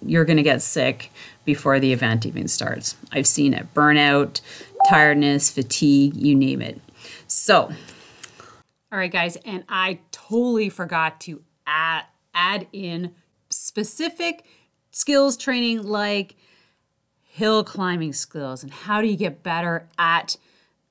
you're 0.05 0.25
going 0.25 0.37
to 0.37 0.43
get 0.43 0.63
sick 0.63 1.11
before 1.45 1.81
the 1.81 1.93
event 1.93 2.27
even 2.27 2.49
starts. 2.49 2.97
I've 3.13 3.27
seen 3.27 3.55
it 3.55 3.73
burnout, 3.75 4.41
tiredness, 4.89 5.51
fatigue, 5.51 6.15
you 6.15 6.35
name 6.35 6.61
it. 6.61 6.81
So, 7.27 7.73
all 8.93 8.99
right, 8.99 9.11
guys, 9.11 9.37
and 9.37 9.65
I 9.69 10.01
totally 10.13 10.69
forgot 10.69 11.21
to 11.23 11.43
add 11.67 12.05
add 12.35 12.67
in 12.73 13.15
specific 13.51 14.45
skills 14.91 15.37
training 15.37 15.83
like 15.83 16.37
hill 17.25 17.65
climbing 17.65 18.13
skills 18.13 18.63
and 18.63 18.73
how 18.73 19.01
do 19.01 19.09
you 19.09 19.17
get 19.17 19.43
better 19.43 19.87
at 19.99 20.37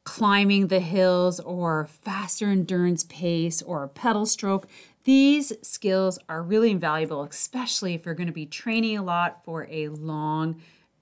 climbing 0.08 0.68
the 0.68 0.80
hills 0.80 1.38
or 1.42 1.86
faster 1.86 2.48
endurance 2.48 3.04
pace 3.04 3.62
or 3.62 3.90
pedal 3.90 4.26
stroke. 4.26 4.66
These 5.04 5.52
skills 5.62 6.18
are 6.30 6.42
really 6.42 6.72
invaluable, 6.72 7.24
especially 7.24 7.94
if 7.94 8.06
you're 8.06 8.16
going 8.16 8.28
to 8.28 8.34
be 8.34 8.46
training 8.46 8.98
a 8.98 9.04
lot 9.04 9.44
for 9.44 9.68
a 9.70 9.90
long 9.90 10.62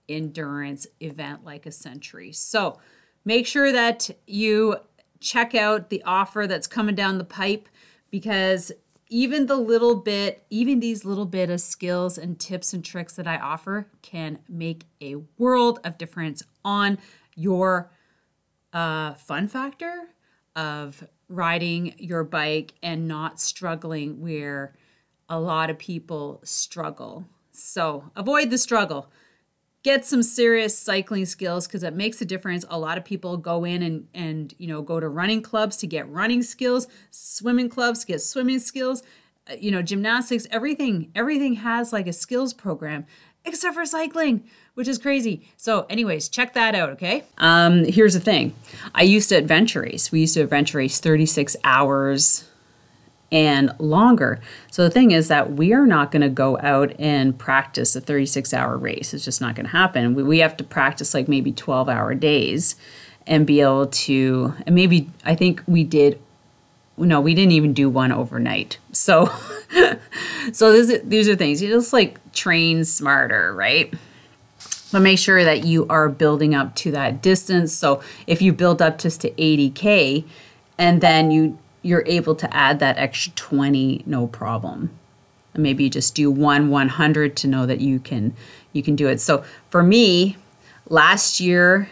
endurance 0.09 0.87
event 0.99 1.45
like 1.45 1.67
a 1.67 1.71
century. 1.71 2.31
So 2.31 2.79
make 3.23 3.45
sure 3.45 3.71
that 3.71 4.09
you 4.25 4.77
check 5.19 5.53
out 5.53 5.91
the 5.91 6.01
offer 6.01 6.47
that's 6.47 6.65
coming 6.65 6.95
down 6.95 7.19
the 7.19 7.23
pipe 7.23 7.69
because 8.09 8.71
even 9.09 9.45
the 9.45 9.57
little 9.57 9.97
bit, 9.97 10.47
even 10.49 10.79
these 10.79 11.05
little 11.05 11.27
bit 11.27 11.51
of 11.51 11.61
skills 11.61 12.17
and 12.17 12.39
tips 12.39 12.73
and 12.73 12.83
tricks 12.83 13.15
that 13.17 13.27
I 13.27 13.37
offer 13.37 13.87
can 14.01 14.39
make 14.49 14.85
a 14.99 15.17
world 15.37 15.79
of 15.83 15.99
difference 15.99 16.41
on 16.63 16.97
your 17.35 17.91
uh, 18.75 19.13
fun 19.13 19.47
factor 19.47 20.09
of 20.55 21.03
riding 21.29 21.95
your 21.97 22.23
bike 22.23 22.73
and 22.83 23.07
not 23.07 23.39
struggling 23.39 24.21
where 24.21 24.75
a 25.29 25.39
lot 25.39 25.69
of 25.69 25.79
people 25.79 26.41
struggle. 26.43 27.25
So 27.51 28.11
avoid 28.15 28.49
the 28.51 28.57
struggle. 28.57 29.09
Get 29.81 30.05
some 30.05 30.23
serious 30.23 30.77
cycling 30.77 31.25
skills 31.25 31.67
because 31.67 31.83
it 31.83 31.95
makes 31.95 32.19
a 32.19 32.25
difference. 32.25 32.65
A 32.69 32.77
lot 32.77 32.97
of 32.97 33.05
people 33.05 33.37
go 33.37 33.63
in 33.63 33.81
and 33.81 34.07
and 34.13 34.53
you 34.57 34.67
know 34.67 34.81
go 34.81 34.99
to 34.99 35.07
running 35.07 35.41
clubs 35.41 35.77
to 35.77 35.87
get 35.87 36.09
running 36.09 36.41
skills, 36.43 36.87
swimming 37.11 37.69
clubs 37.69 38.01
to 38.01 38.07
get 38.07 38.21
swimming 38.21 38.59
skills, 38.59 39.03
uh, 39.49 39.55
you 39.59 39.71
know 39.71 39.83
gymnastics. 39.83 40.47
Everything 40.49 41.11
everything 41.15 41.53
has 41.55 41.93
like 41.93 42.07
a 42.07 42.13
skills 42.13 42.51
program 42.51 43.05
except 43.45 43.75
for 43.75 43.85
cycling, 43.85 44.43
which 44.73 44.87
is 44.87 44.97
crazy. 44.97 45.47
So, 45.57 45.85
anyways, 45.89 46.29
check 46.29 46.53
that 46.53 46.75
out, 46.75 46.89
okay? 46.91 47.23
Um, 47.37 47.85
here's 47.85 48.13
the 48.13 48.19
thing 48.19 48.53
I 48.93 49.03
used 49.03 49.29
to 49.29 49.35
adventure 49.35 49.81
race. 49.81 50.11
We 50.11 50.21
used 50.21 50.33
to 50.35 50.41
adventure 50.41 50.79
race 50.79 50.99
36 50.99 51.55
hours 51.63 52.49
and 53.31 53.71
longer. 53.79 54.39
So, 54.71 54.83
the 54.83 54.89
thing 54.89 55.11
is 55.11 55.27
that 55.29 55.53
we 55.53 55.73
are 55.73 55.85
not 55.85 56.11
going 56.11 56.21
to 56.21 56.29
go 56.29 56.57
out 56.59 56.93
and 56.99 57.37
practice 57.37 57.95
a 57.95 58.01
36 58.01 58.53
hour 58.53 58.77
race. 58.77 59.13
It's 59.13 59.25
just 59.25 59.41
not 59.41 59.55
going 59.55 59.65
to 59.65 59.71
happen. 59.71 60.15
We, 60.15 60.23
we 60.23 60.39
have 60.39 60.57
to 60.57 60.63
practice 60.63 61.13
like 61.13 61.27
maybe 61.27 61.51
12 61.51 61.89
hour 61.89 62.13
days 62.13 62.75
and 63.27 63.47
be 63.47 63.61
able 63.61 63.87
to, 63.87 64.53
and 64.65 64.75
maybe 64.75 65.09
I 65.23 65.35
think 65.35 65.63
we 65.67 65.83
did 65.83 66.19
no, 66.97 67.19
we 67.19 67.33
didn't 67.33 67.51
even 67.51 67.73
do 67.73 67.89
one 67.89 68.11
overnight. 68.11 68.77
So, 68.91 69.25
so 70.53 70.71
this, 70.71 71.01
these 71.03 71.27
are 71.27 71.35
things 71.35 71.61
you 71.61 71.69
just 71.69 71.91
like 71.91 72.31
train 72.31 72.85
smarter, 72.85 73.53
right? 73.53 73.93
But 74.91 75.01
make 75.01 75.19
sure 75.19 75.43
that 75.43 75.65
you 75.65 75.85
are 75.89 76.07
building 76.07 76.55
up 76.55 76.75
to 76.75 76.91
that 76.91 77.21
distance. 77.21 77.73
So 77.73 78.01
if 78.27 78.41
you 78.41 78.53
build 78.53 78.81
up 78.81 78.97
just 78.97 79.21
to 79.21 79.31
80k, 79.31 80.23
and 80.77 81.01
then 81.01 81.31
you 81.31 81.57
you're 81.81 82.03
able 82.07 82.33
to 82.33 82.51
add 82.51 82.79
that 82.79 82.97
extra 82.97 83.31
20, 83.33 84.03
no 84.07 84.25
problem. 84.25 84.89
And 85.53 85.61
maybe 85.61 85.83
you 85.83 85.89
just 85.89 86.15
do 86.15 86.31
one 86.31 86.71
100 86.71 87.35
to 87.37 87.47
know 87.47 87.65
that 87.67 87.79
you 87.79 87.99
can 87.99 88.33
you 88.73 88.81
can 88.81 88.95
do 88.95 89.07
it. 89.07 89.21
So 89.21 89.43
for 89.69 89.83
me, 89.83 90.35
last 90.89 91.39
year, 91.39 91.89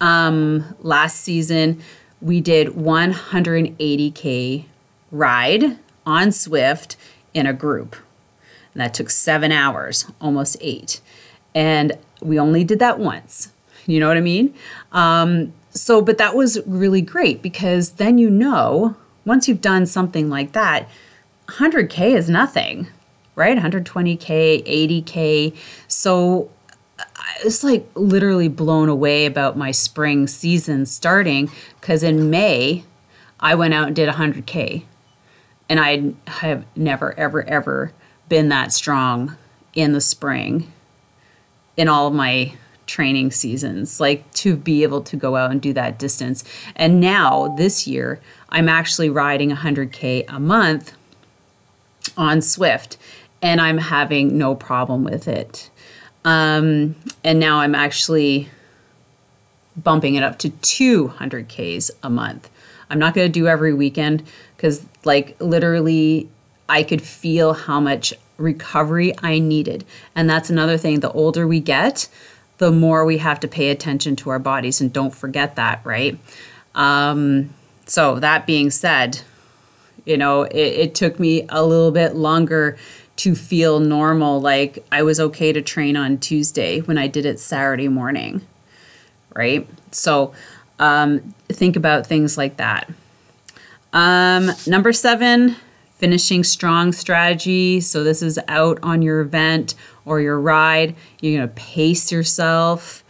um, 0.00 0.74
last 0.80 1.20
season 1.20 1.80
we 2.20 2.40
did 2.40 2.68
180k 2.68 4.64
ride 5.10 5.78
on 6.04 6.28
Zwift 6.28 6.96
in 7.34 7.46
a 7.46 7.52
group. 7.52 7.96
And 8.72 8.80
that 8.80 8.94
took 8.94 9.10
seven 9.10 9.52
hours, 9.52 10.10
almost 10.20 10.56
eight. 10.60 11.00
And 11.54 11.92
we 12.20 12.38
only 12.38 12.64
did 12.64 12.78
that 12.78 12.98
once. 12.98 13.52
You 13.86 14.00
know 14.00 14.08
what 14.08 14.16
I 14.16 14.20
mean? 14.20 14.54
Um, 14.92 15.52
so, 15.70 16.00
but 16.02 16.18
that 16.18 16.34
was 16.34 16.58
really 16.66 17.02
great 17.02 17.42
because 17.42 17.92
then 17.92 18.18
you 18.18 18.30
know, 18.30 18.96
once 19.24 19.48
you've 19.48 19.60
done 19.60 19.86
something 19.86 20.30
like 20.30 20.52
that, 20.52 20.88
100K 21.48 22.16
is 22.16 22.28
nothing, 22.28 22.88
right? 23.34 23.56
120K, 23.56 24.64
80K. 25.04 25.56
So 25.86 26.50
was 27.46 27.62
like 27.62 27.88
literally 27.94 28.48
blown 28.48 28.88
away 28.88 29.26
about 29.26 29.56
my 29.56 29.70
spring 29.70 30.26
season 30.26 30.84
starting 30.86 31.50
because 31.80 32.02
in 32.02 32.30
May 32.30 32.84
I 33.38 33.54
went 33.54 33.74
out 33.74 33.86
and 33.86 33.96
did 33.96 34.08
100k 34.08 34.84
and 35.68 35.80
I 35.80 36.14
have 36.30 36.64
never 36.74 37.18
ever 37.18 37.44
ever 37.48 37.92
been 38.28 38.48
that 38.48 38.72
strong 38.72 39.36
in 39.74 39.92
the 39.92 40.00
spring 40.00 40.72
in 41.76 41.88
all 41.88 42.08
of 42.08 42.14
my 42.14 42.54
training 42.86 43.30
seasons 43.30 44.00
like 44.00 44.32
to 44.32 44.56
be 44.56 44.82
able 44.82 45.02
to 45.02 45.16
go 45.16 45.36
out 45.36 45.50
and 45.50 45.60
do 45.60 45.72
that 45.72 45.98
distance. 45.98 46.44
And 46.74 47.00
now 47.00 47.54
this 47.56 47.86
year 47.86 48.20
I'm 48.48 48.68
actually 48.68 49.10
riding 49.10 49.50
100k 49.50 50.24
a 50.28 50.40
month 50.40 50.92
on 52.16 52.38
Zwift 52.38 52.96
and 53.42 53.60
I'm 53.60 53.78
having 53.78 54.38
no 54.38 54.54
problem 54.54 55.04
with 55.04 55.28
it 55.28 55.70
um, 56.26 56.96
and 57.22 57.38
now 57.38 57.60
I'm 57.60 57.76
actually 57.76 58.50
bumping 59.76 60.16
it 60.16 60.24
up 60.24 60.38
to 60.40 60.50
200 60.50 61.48
Ks 61.48 61.92
a 62.02 62.10
month. 62.10 62.50
I'm 62.90 62.98
not 62.98 63.14
going 63.14 63.28
to 63.28 63.32
do 63.32 63.46
every 63.46 63.72
weekend 63.72 64.24
because, 64.56 64.84
like, 65.04 65.36
literally, 65.40 66.28
I 66.68 66.82
could 66.82 67.00
feel 67.00 67.52
how 67.54 67.78
much 67.78 68.12
recovery 68.38 69.14
I 69.22 69.38
needed. 69.38 69.84
And 70.16 70.28
that's 70.28 70.50
another 70.50 70.76
thing. 70.76 70.98
The 70.98 71.12
older 71.12 71.46
we 71.46 71.60
get, 71.60 72.08
the 72.58 72.72
more 72.72 73.04
we 73.04 73.18
have 73.18 73.38
to 73.40 73.48
pay 73.48 73.70
attention 73.70 74.16
to 74.16 74.30
our 74.30 74.40
bodies. 74.40 74.80
And 74.80 74.92
don't 74.92 75.14
forget 75.14 75.54
that, 75.54 75.80
right? 75.84 76.18
Um, 76.74 77.54
so, 77.86 78.18
that 78.18 78.48
being 78.48 78.70
said, 78.70 79.20
you 80.04 80.16
know, 80.16 80.42
it, 80.42 80.56
it 80.56 80.94
took 80.96 81.20
me 81.20 81.46
a 81.48 81.64
little 81.64 81.92
bit 81.92 82.16
longer 82.16 82.76
to 83.16 83.34
feel 83.34 83.80
normal 83.80 84.40
like 84.40 84.84
I 84.92 85.02
was 85.02 85.18
okay 85.18 85.52
to 85.52 85.62
train 85.62 85.96
on 85.96 86.18
Tuesday 86.18 86.80
when 86.80 86.98
I 86.98 87.06
did 87.06 87.24
it 87.24 87.40
Saturday 87.40 87.88
morning, 87.88 88.42
right? 89.34 89.66
So 89.90 90.34
um, 90.78 91.34
think 91.48 91.76
about 91.76 92.06
things 92.06 92.36
like 92.36 92.58
that. 92.58 92.90
Um, 93.92 94.50
number 94.66 94.92
seven, 94.92 95.56
finishing 95.94 96.44
strong 96.44 96.92
strategy. 96.92 97.80
So 97.80 98.04
this 98.04 98.20
is 98.20 98.38
out 98.48 98.78
on 98.82 99.00
your 99.00 99.20
event 99.20 99.74
or 100.04 100.20
your 100.20 100.38
ride. 100.38 100.94
You're 101.20 101.38
going 101.38 101.48
to 101.48 101.54
pace 101.54 102.12
yourself. 102.12 103.02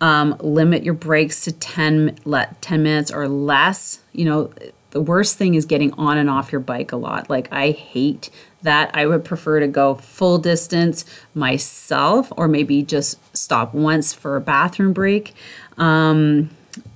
Um, 0.00 0.36
limit 0.40 0.84
your 0.84 0.94
breaks 0.94 1.44
to 1.44 1.52
10, 1.52 2.18
10 2.60 2.82
minutes 2.82 3.10
or 3.10 3.26
less. 3.26 4.00
You 4.12 4.26
know, 4.26 4.52
the 4.94 5.00
worst 5.00 5.36
thing 5.36 5.54
is 5.54 5.66
getting 5.66 5.92
on 5.94 6.16
and 6.16 6.30
off 6.30 6.52
your 6.52 6.60
bike 6.60 6.92
a 6.92 6.96
lot. 6.96 7.28
Like, 7.28 7.52
I 7.52 7.72
hate 7.72 8.30
that 8.62 8.92
I 8.94 9.06
would 9.06 9.24
prefer 9.24 9.58
to 9.58 9.66
go 9.66 9.96
full 9.96 10.38
distance 10.38 11.04
myself 11.34 12.32
or 12.36 12.46
maybe 12.46 12.82
just 12.82 13.18
stop 13.36 13.74
once 13.74 14.14
for 14.14 14.36
a 14.36 14.40
bathroom 14.40 14.92
break. 14.92 15.34
Um, 15.76 16.50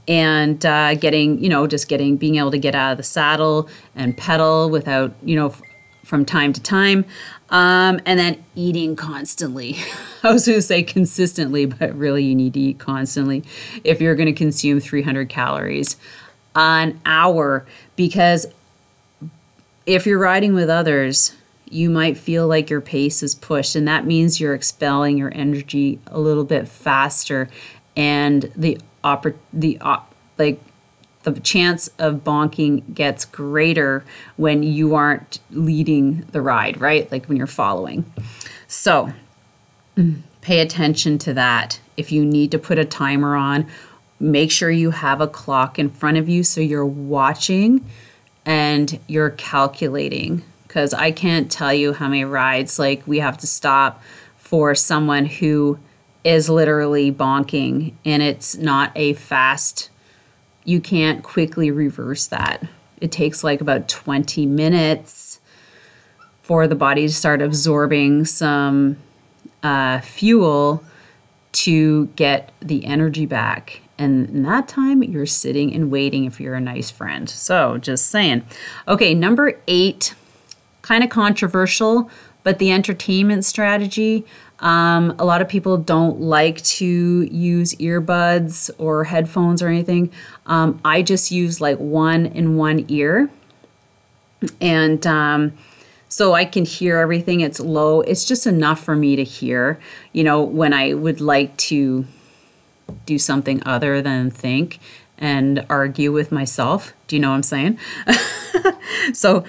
and 0.07 0.65
uh, 0.65 0.95
getting, 0.95 1.43
you 1.43 1.49
know, 1.49 1.67
just 1.67 1.89
getting, 1.89 2.17
being 2.17 2.37
able 2.37 2.53
to 2.53 2.59
get 2.59 2.75
out 2.77 2.93
of 2.93 2.99
the 2.99 3.03
saddle 3.03 3.69
and 3.97 4.17
pedal 4.17 4.71
without, 4.71 5.13
you 5.23 5.35
know, 5.35 5.49
f- 5.49 5.61
from 6.05 6.25
time 6.25 6.53
to 6.53 6.63
time. 6.63 7.05
Um, 7.51 8.01
and 8.07 8.19
then 8.19 8.45
eating 8.55 8.95
constantly. 8.95 9.77
I 10.23 10.33
was 10.33 10.47
going 10.47 10.59
to 10.59 10.63
say 10.63 10.85
consistently, 10.85 11.67
but 11.67 11.97
really 11.97 12.23
you 12.23 12.37
need 12.37 12.55
to 12.55 12.61
eat 12.61 12.79
constantly 12.79 13.43
if 13.83 14.01
you're 14.01 14.15
going 14.15 14.27
to 14.27 14.33
consume 14.33 14.79
300 14.79 15.29
calories 15.29 15.97
an 16.59 17.01
hour 17.07 17.65
because 17.99 18.47
if 19.85 20.07
you're 20.07 20.21
riding 20.21 20.55
with 20.55 20.71
others, 20.71 21.35
you 21.69 21.91
might 21.91 22.17
feel 22.17 22.47
like 22.47 22.71
your 22.71 22.81
pace 22.81 23.25
is 23.25 23.35
pushed 23.35 23.75
and 23.75 23.89
that 23.89 24.07
means 24.07 24.39
you're 24.39 24.55
expelling 24.55 25.19
your 25.19 25.35
energy 25.35 25.99
a 26.07 26.21
little 26.21 26.45
bit 26.45 26.69
faster. 26.69 27.51
And 27.97 28.53
the 28.55 28.79
oppor- 29.03 29.35
the 29.53 29.81
op- 29.81 30.15
like 30.39 30.61
the 31.25 31.33
chance 31.41 31.89
of 31.99 32.23
bonking 32.23 32.95
gets 32.95 33.25
greater 33.25 34.05
when 34.37 34.63
you 34.63 34.95
aren't 34.95 35.41
leading 35.51 36.21
the 36.31 36.41
ride 36.41 36.81
right? 36.81 37.11
Like 37.11 37.27
when 37.27 37.37
you're 37.37 37.49
following. 37.49 38.11
So 38.69 39.13
pay 40.41 40.61
attention 40.61 41.19
to 41.19 41.35
that. 41.35 41.81
If 41.97 42.13
you 42.13 42.25
need 42.25 42.53
to 42.53 42.61
put 42.61 42.79
a 42.79 42.85
timer 42.85 43.35
on 43.35 43.67
make 44.21 44.51
sure 44.51 44.71
you 44.71 44.91
have 44.91 45.21
a 45.21 45.27
clock 45.27 45.79
in 45.79 45.91
front 45.91 46.17
of 46.17 46.29
you 46.29 46.43
so 46.43 46.61
you're 46.61 46.87
watching 46.87 47.85
and 48.45 48.99
you're 49.07 49.31
calculating 49.31 50.43
because 50.67 50.93
I 50.93 51.11
can't 51.11 51.51
tell 51.51 51.73
you 51.73 51.93
how 51.93 52.09
many 52.09 52.25
rides 52.25 52.79
like 52.79 53.07
we 53.07 53.21
have 53.21 53.39
to 53.39 53.47
stop 53.47 54.03
for 54.37 54.75
someone 54.75 55.27
who 55.27 55.79
is 56.25 56.51
literally 56.51 57.13
bonking 57.13 57.95
and 58.05 58.23
it's 58.23 58.57
not 58.57 58.93
a 58.95 59.15
fast 59.15 59.91
you 60.69 60.83
can't 60.83 61.23
quickly 61.23 61.71
reverse 61.71 62.27
that. 62.27 62.63
It 63.01 63.11
takes 63.11 63.43
like 63.43 63.63
about 63.63 63.89
20 63.89 64.45
minutes 64.45 65.41
for 66.43 66.67
the 66.67 66.75
body 66.75 67.07
to 67.07 67.13
start 67.13 67.41
absorbing 67.41 68.27
some 68.27 68.99
uh, 69.63 70.01
fuel 70.01 70.85
to 71.53 72.07
get 72.17 72.53
the 72.61 72.85
energy 72.85 73.25
back. 73.25 73.81
And 73.99 74.31
in 74.31 74.43
that 74.45 74.69
time, 74.69 75.03
you're 75.03 75.27
sitting 75.27 75.75
and 75.75 75.91
waiting 75.91 76.25
if 76.25 76.41
you're 76.41 76.55
a 76.55 76.61
nice 76.61 76.91
friend. 76.91 77.29
So, 77.29 77.79
just 77.79 78.07
saying. 78.07 78.45
Okay, 78.87 79.13
number 79.13 79.61
eight, 79.67 80.15
kind 80.83 81.03
of 81.03 81.11
controversial, 81.11 82.09
but 82.45 82.59
the 82.59 82.71
entertainment 82.71 83.45
strategy. 83.45 84.25
Um, 84.61 85.15
a 85.19 85.25
lot 85.25 85.41
of 85.41 85.49
people 85.49 85.77
don't 85.77 86.21
like 86.21 86.63
to 86.63 87.23
use 87.31 87.75
earbuds 87.77 88.71
or 88.79 89.05
headphones 89.05 89.63
or 89.63 89.69
anything. 89.69 90.11
Um, 90.47 90.81
I 90.85 91.03
just 91.03 91.31
use 91.31 91.61
like 91.61 91.79
one 91.79 92.27
in 92.27 92.57
one 92.57 92.85
ear. 92.89 93.31
And 94.61 95.07
um, 95.07 95.53
so 96.09 96.35
I 96.35 96.45
can 96.45 96.65
hear 96.65 96.99
everything. 96.99 97.41
It's 97.41 97.61
low. 97.61 98.01
It's 98.01 98.25
just 98.25 98.47
enough 98.47 98.83
for 98.83 98.97
me 98.97 99.15
to 99.17 99.25
hear, 99.25 99.79
you 100.13 100.25
know, 100.25 100.43
when 100.43 100.73
I 100.73 100.95
would 100.95 101.21
like 101.21 101.57
to 101.59 102.07
do 103.07 103.19
something 103.19 103.63
other 103.65 104.03
than 104.03 104.31
think 104.31 104.79
and 105.19 105.65
argue 105.69 106.13
with 106.13 106.31
myself. 106.31 106.93
Do 107.07 107.17
you 107.17 107.21
know 107.21 107.31
what 107.31 107.37
I'm 107.37 107.43
saying? 107.43 107.79
so 109.13 109.45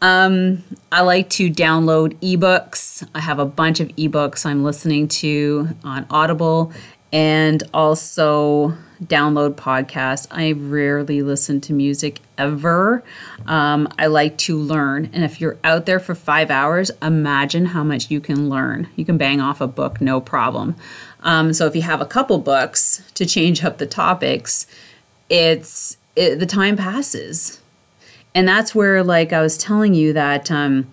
um, 0.00 0.64
I 0.90 1.02
like 1.02 1.30
to 1.30 1.50
download 1.50 2.14
ebooks. 2.20 3.06
I 3.14 3.20
have 3.20 3.38
a 3.38 3.44
bunch 3.44 3.80
of 3.80 3.88
ebooks 3.88 4.44
I'm 4.44 4.64
listening 4.64 5.08
to 5.08 5.68
on 5.84 6.06
Audible 6.10 6.72
and 7.12 7.62
also 7.74 8.76
download 9.04 9.54
podcasts. 9.54 10.26
I 10.30 10.52
rarely 10.52 11.22
listen 11.22 11.60
to 11.62 11.72
music 11.72 12.20
ever. 12.38 13.02
Um, 13.46 13.92
I 13.98 14.06
like 14.06 14.38
to 14.38 14.56
learn. 14.56 15.10
And 15.12 15.24
if 15.24 15.40
you're 15.40 15.58
out 15.62 15.86
there 15.86 16.00
for 16.00 16.14
five 16.14 16.50
hours, 16.50 16.90
imagine 17.02 17.66
how 17.66 17.84
much 17.84 18.10
you 18.10 18.20
can 18.20 18.48
learn. 18.48 18.88
You 18.96 19.04
can 19.04 19.18
bang 19.18 19.40
off 19.40 19.60
a 19.60 19.66
book, 19.66 20.00
no 20.00 20.20
problem. 20.20 20.76
Um, 21.22 21.52
so 21.52 21.66
if 21.66 21.76
you 21.76 21.82
have 21.82 22.00
a 22.00 22.06
couple 22.06 22.38
books 22.38 23.02
to 23.14 23.24
change 23.26 23.64
up 23.64 23.78
the 23.78 23.86
topics, 23.86 24.66
it's 25.28 25.96
it, 26.16 26.38
the 26.38 26.46
time 26.46 26.76
passes. 26.76 27.60
And 28.34 28.48
that's 28.48 28.74
where, 28.74 29.04
like 29.04 29.32
I 29.32 29.40
was 29.42 29.58
telling 29.58 29.94
you, 29.94 30.12
that 30.14 30.50
um, 30.50 30.92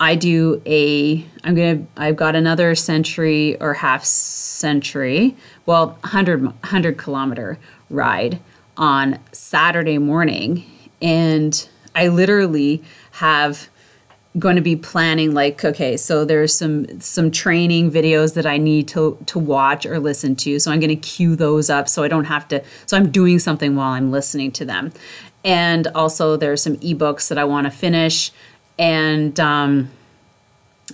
I 0.00 0.14
do 0.14 0.62
a, 0.66 1.24
I'm 1.44 1.54
gonna, 1.54 1.84
I've 1.96 2.16
got 2.16 2.34
another 2.34 2.74
century 2.74 3.60
or 3.60 3.74
half 3.74 4.04
century, 4.04 5.36
well, 5.66 5.88
100, 6.00 6.42
100 6.42 6.98
kilometer 6.98 7.58
ride 7.90 8.40
on 8.76 9.18
Saturday 9.32 9.98
morning. 9.98 10.64
And 11.00 11.68
I 11.94 12.08
literally 12.08 12.82
have 13.12 13.68
going 14.38 14.56
to 14.56 14.62
be 14.62 14.74
planning 14.74 15.34
like 15.34 15.62
okay 15.62 15.94
so 15.94 16.24
there's 16.24 16.54
some 16.54 17.00
some 17.00 17.30
training 17.30 17.90
videos 17.90 18.32
that 18.32 18.46
i 18.46 18.56
need 18.56 18.88
to 18.88 19.18
to 19.26 19.38
watch 19.38 19.84
or 19.84 19.98
listen 19.98 20.34
to 20.34 20.58
so 20.58 20.70
i'm 20.70 20.80
going 20.80 20.88
to 20.88 20.96
cue 20.96 21.36
those 21.36 21.68
up 21.68 21.86
so 21.86 22.02
i 22.02 22.08
don't 22.08 22.24
have 22.24 22.48
to 22.48 22.62
so 22.86 22.96
i'm 22.96 23.10
doing 23.10 23.38
something 23.38 23.76
while 23.76 23.92
i'm 23.92 24.10
listening 24.10 24.50
to 24.50 24.64
them 24.64 24.90
and 25.44 25.86
also 25.88 26.34
there's 26.36 26.62
some 26.62 26.78
ebooks 26.78 27.28
that 27.28 27.36
i 27.36 27.44
want 27.44 27.66
to 27.66 27.70
finish 27.70 28.32
and 28.78 29.38
um, 29.38 29.90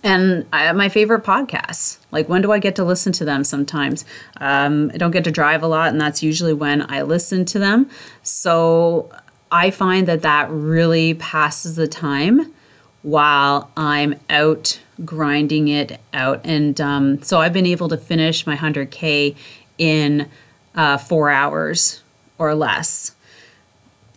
and 0.04 0.46
I, 0.52 0.70
my 0.72 0.88
favorite 0.88 1.24
podcasts. 1.24 1.98
Like 2.10 2.28
when 2.28 2.42
do 2.42 2.52
I 2.52 2.58
get 2.58 2.76
to 2.76 2.84
listen 2.84 3.12
to 3.14 3.24
them? 3.24 3.44
Sometimes 3.44 4.04
um, 4.38 4.90
I 4.94 4.98
don't 4.98 5.10
get 5.10 5.24
to 5.24 5.30
drive 5.30 5.62
a 5.62 5.66
lot, 5.66 5.88
and 5.88 6.00
that's 6.00 6.22
usually 6.22 6.52
when 6.52 6.88
I 6.90 7.02
listen 7.02 7.44
to 7.46 7.58
them. 7.58 7.88
So 8.22 9.10
I 9.50 9.70
find 9.70 10.06
that 10.06 10.22
that 10.22 10.50
really 10.50 11.14
passes 11.14 11.76
the 11.76 11.88
time 11.88 12.52
while 13.02 13.70
I'm 13.76 14.18
out 14.28 14.80
grinding 15.04 15.68
it 15.68 16.00
out. 16.12 16.40
And 16.44 16.80
um, 16.80 17.22
so 17.22 17.40
I've 17.40 17.52
been 17.52 17.66
able 17.66 17.88
to 17.88 17.96
finish 17.96 18.46
my 18.46 18.56
100K 18.56 19.36
in 19.78 20.28
uh, 20.74 20.98
four 20.98 21.30
hours 21.30 22.02
or 22.38 22.54
less 22.54 23.14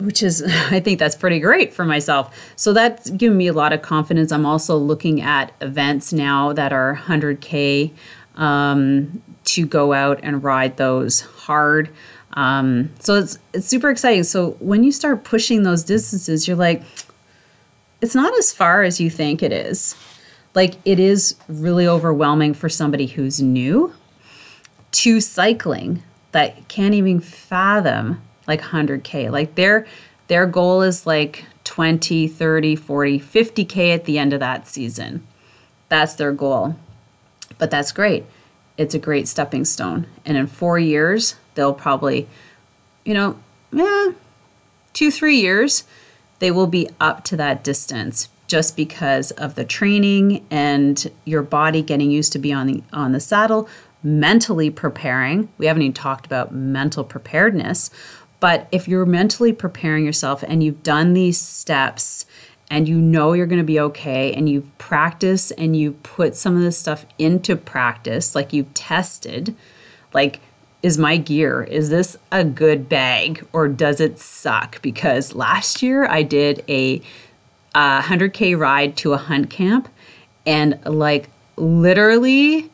which 0.02 0.24
is 0.24 0.44
i 0.72 0.80
think 0.80 1.00
that's 1.00 1.16
pretty 1.16 1.40
great 1.40 1.74
for 1.74 1.86
myself. 1.86 2.36
So 2.56 2.74
that's 2.74 3.10
given 3.12 3.38
me 3.38 3.48
a 3.48 3.54
lot 3.54 3.74
of 3.74 3.82
confidence. 3.82 4.32
I'm 4.32 4.46
also 4.46 4.78
looking 4.78 5.22
at 5.22 5.54
events 5.62 6.12
now 6.12 6.54
that 6.54 6.74
are 6.74 6.96
100k 7.06 7.92
um, 8.36 9.22
to 9.46 9.66
go 9.66 9.94
out 9.94 10.20
and 10.24 10.44
ride 10.44 10.78
those 10.78 11.22
hard. 11.22 11.90
Um, 12.34 12.92
so 13.00 13.16
it's 13.16 13.38
it's 13.54 13.68
super 13.68 13.90
exciting. 13.90 14.24
So 14.24 14.52
when 14.60 14.84
you 14.84 14.92
start 14.92 15.24
pushing 15.24 15.64
those 15.64 15.84
distances 15.84 16.48
you're 16.48 16.58
like 16.58 16.84
it's 18.02 18.16
not 18.16 18.36
as 18.38 18.52
far 18.52 18.84
as 18.84 19.00
you 19.00 19.10
think 19.10 19.44
it 19.44 19.54
is. 19.54 19.96
Like 20.54 20.76
it 20.84 21.00
is 21.00 21.36
really 21.48 21.88
overwhelming 21.88 22.54
for 22.54 22.68
somebody 22.68 23.06
who's 23.06 23.42
new 23.42 23.94
to 24.92 25.22
cycling 25.22 26.04
that 26.32 26.68
can't 26.68 26.94
even 26.94 27.20
fathom 27.20 28.22
like 28.48 28.62
100k 28.62 29.32
like 29.32 29.56
their 29.56 29.86
their 30.28 30.46
goal 30.46 30.82
is 30.82 31.06
like 31.06 31.46
20 31.64 32.28
30 32.28 32.76
40 32.76 33.20
50k 33.20 33.94
at 33.94 34.06
the 34.06 34.18
end 34.18 34.34
of 34.34 34.40
that 34.40 34.68
season. 34.68 35.26
That's 35.88 36.16
their 36.16 36.32
goal. 36.32 36.76
But 37.58 37.72
that's 37.72 37.92
great. 37.92 38.26
It's 38.78 38.96
a 38.96 39.00
great 39.00 39.28
stepping 39.28 39.66
stone. 39.66 40.08
And 40.26 40.36
in 40.36 40.48
four 40.48 40.80
years 40.80 41.36
they'll 41.56 41.74
probably 41.74 42.28
you 43.06 43.14
know 43.14 43.40
yeah 43.72 44.12
two 44.94 45.12
three 45.12 45.38
years 45.38 45.86
they 46.42 46.52
will 46.52 46.68
be 46.68 46.90
up 47.00 47.24
to 47.24 47.38
that 47.38 47.64
distance 47.64 48.30
just 48.48 48.76
because 48.76 49.32
of 49.32 49.56
the 49.56 49.64
training 49.64 50.46
and 50.52 51.10
your 51.24 51.42
body 51.42 51.82
getting 51.82 52.12
used 52.12 52.34
to 52.34 52.40
be 52.40 52.52
on 52.52 52.68
the 52.68 52.84
on 52.92 53.14
the 53.14 53.20
saddle 53.20 53.70
mentally 54.04 54.70
preparing. 54.72 55.48
We 55.58 55.68
haven't 55.68 55.84
even 55.84 55.94
talked 55.94 56.26
about 56.26 56.54
mental 56.54 57.04
preparedness 57.04 57.90
but 58.42 58.68
if 58.72 58.88
you're 58.88 59.06
mentally 59.06 59.54
preparing 59.54 60.04
yourself 60.04 60.44
and 60.44 60.62
you've 60.62 60.84
done 60.84 61.14
these 61.14 61.40
steps 61.40 62.26
and 62.70 62.90
you 62.90 62.98
know 62.98 63.34
you're 63.34 63.46
going 63.46 63.62
to 63.62 63.64
be 63.64 63.80
okay 63.80 64.34
and 64.34 64.50
you've 64.50 64.78
practiced 64.80 65.54
and 65.58 65.76
you've 65.76 66.02
put 66.02 66.36
some 66.36 66.58
of 66.58 66.64
this 66.64 66.78
stuff 66.78 67.06
into 67.20 67.56
practice, 67.56 68.34
like 68.34 68.52
you've 68.52 68.74
tested, 68.74 69.56
like, 70.14 70.42
is 70.84 70.98
my 70.98 71.18
gear, 71.18 71.64
is 71.64 71.90
this 71.90 72.18
a 72.32 72.44
good 72.44 72.90
bag 72.90 73.46
or 73.54 73.68
does 73.68 74.00
it 74.00 74.20
suck? 74.20 74.82
Because 74.82 75.36
last 75.36 75.82
year 75.82 76.06
I 76.06 76.24
did 76.24 76.64
a, 76.68 77.02
a 77.76 78.02
100K 78.02 78.58
ride 78.58 78.98
to 78.98 79.14
a 79.14 79.18
hunt 79.18 79.50
camp 79.50 79.90
and 80.46 80.80
like 80.86 81.30
literally 81.56 82.72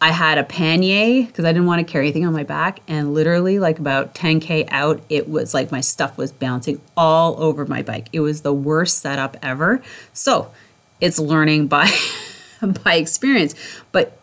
I 0.00 0.10
had 0.10 0.36
a 0.36 0.44
pannier 0.44 1.26
because 1.26 1.46
I 1.46 1.52
didn't 1.52 1.66
want 1.66 1.86
to 1.86 1.90
carry 1.90 2.06
anything 2.06 2.26
on 2.26 2.34
my 2.34 2.42
back. 2.42 2.80
And 2.86 3.14
literally, 3.14 3.58
like 3.58 3.78
about 3.78 4.14
10K 4.14 4.68
out, 4.70 5.00
it 5.08 5.30
was 5.30 5.54
like 5.54 5.72
my 5.72 5.80
stuff 5.80 6.18
was 6.18 6.30
bouncing 6.30 6.78
all 6.94 7.42
over 7.42 7.64
my 7.64 7.80
bike. 7.80 8.08
It 8.12 8.20
was 8.20 8.42
the 8.42 8.52
worst 8.52 8.98
setup 8.98 9.38
ever. 9.42 9.82
So 10.12 10.52
it's 11.00 11.18
learning 11.18 11.68
by, 11.68 11.90
by 12.84 12.96
experience. 12.96 13.54
But 13.92 14.18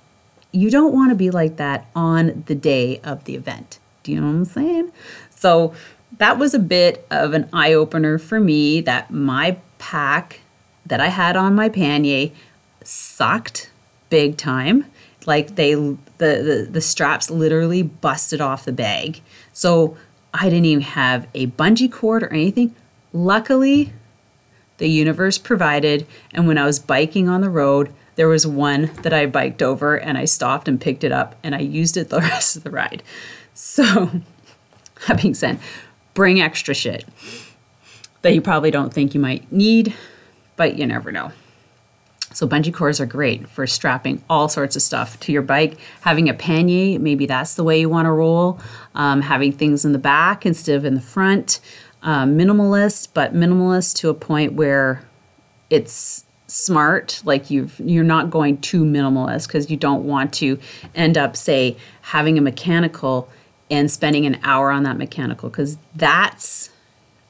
you 0.51 0.69
don't 0.69 0.93
want 0.93 1.11
to 1.11 1.15
be 1.15 1.29
like 1.29 1.57
that 1.57 1.87
on 1.95 2.43
the 2.47 2.55
day 2.55 2.99
of 3.03 3.23
the 3.25 3.35
event. 3.35 3.79
Do 4.03 4.11
you 4.11 4.19
know 4.19 4.27
what 4.27 4.33
I'm 4.33 4.45
saying? 4.45 4.91
So 5.29 5.73
that 6.17 6.37
was 6.37 6.53
a 6.53 6.59
bit 6.59 7.05
of 7.09 7.33
an 7.33 7.49
eye 7.53 7.73
opener 7.73 8.17
for 8.17 8.39
me 8.39 8.81
that 8.81 9.11
my 9.11 9.57
pack 9.77 10.41
that 10.85 10.99
I 10.99 11.07
had 11.07 11.35
on 11.35 11.55
my 11.55 11.69
pannier 11.69 12.31
sucked 12.83 13.71
big 14.09 14.37
time 14.37 14.85
like 15.25 15.55
they 15.55 15.73
the, 15.73 15.97
the 16.17 16.67
the 16.69 16.81
straps 16.81 17.29
literally 17.29 17.81
busted 17.81 18.41
off 18.41 18.65
the 18.65 18.71
bag 18.71 19.21
so 19.53 19.95
i 20.33 20.49
didn't 20.49 20.65
even 20.65 20.81
have 20.81 21.27
a 21.33 21.47
bungee 21.47 21.91
cord 21.91 22.23
or 22.23 22.29
anything 22.29 22.75
luckily 23.13 23.93
the 24.77 24.87
universe 24.87 25.37
provided 25.37 26.05
and 26.33 26.47
when 26.47 26.57
i 26.57 26.65
was 26.65 26.79
biking 26.79 27.29
on 27.29 27.41
the 27.41 27.49
road 27.49 27.93
there 28.15 28.27
was 28.27 28.45
one 28.45 28.91
that 29.03 29.13
i 29.13 29.25
biked 29.25 29.61
over 29.61 29.95
and 29.95 30.17
i 30.17 30.25
stopped 30.25 30.67
and 30.67 30.81
picked 30.81 31.03
it 31.03 31.11
up 31.11 31.35
and 31.43 31.55
i 31.55 31.59
used 31.59 31.97
it 31.97 32.09
the 32.09 32.19
rest 32.19 32.55
of 32.55 32.63
the 32.63 32.71
ride 32.71 33.03
so 33.53 34.21
that 35.07 35.21
being 35.21 35.33
said 35.33 35.59
bring 36.13 36.41
extra 36.41 36.73
shit 36.73 37.05
that 38.21 38.33
you 38.33 38.41
probably 38.41 38.71
don't 38.71 38.93
think 38.93 39.13
you 39.13 39.19
might 39.19 39.51
need 39.51 39.93
but 40.55 40.77
you 40.77 40.85
never 40.85 41.11
know 41.11 41.31
so 42.33 42.47
bungee 42.47 42.73
cords 42.73 43.01
are 43.01 43.05
great 43.05 43.47
for 43.49 43.67
strapping 43.67 44.23
all 44.29 44.47
sorts 44.47 44.75
of 44.75 44.81
stuff 44.81 45.19
to 45.21 45.31
your 45.31 45.41
bike. 45.41 45.77
Having 46.01 46.29
a 46.29 46.33
pannier, 46.33 46.97
maybe 46.99 47.25
that's 47.25 47.55
the 47.55 47.63
way 47.63 47.79
you 47.79 47.89
want 47.89 48.05
to 48.05 48.11
roll. 48.11 48.59
Um, 48.95 49.21
having 49.21 49.51
things 49.51 49.83
in 49.83 49.91
the 49.91 49.99
back 49.99 50.45
instead 50.45 50.75
of 50.75 50.85
in 50.85 50.95
the 50.95 51.01
front. 51.01 51.59
Uh, 52.01 52.25
minimalist, 52.25 53.09
but 53.13 53.33
minimalist 53.33 53.95
to 53.97 54.09
a 54.09 54.13
point 54.13 54.53
where 54.53 55.03
it's 55.69 56.25
smart. 56.51 57.21
Like 57.23 57.49
you've 57.49 57.79
you're 57.79 58.03
not 58.03 58.29
going 58.29 58.59
too 58.59 58.83
minimalist 58.83 59.47
because 59.47 59.71
you 59.71 59.77
don't 59.77 60.03
want 60.05 60.33
to 60.35 60.59
end 60.93 61.17
up 61.17 61.35
say 61.35 61.77
having 62.01 62.37
a 62.37 62.41
mechanical 62.41 63.29
and 63.69 63.89
spending 63.89 64.25
an 64.25 64.37
hour 64.43 64.69
on 64.69 64.83
that 64.83 64.97
mechanical 64.97 65.49
because 65.49 65.77
that's 65.95 66.69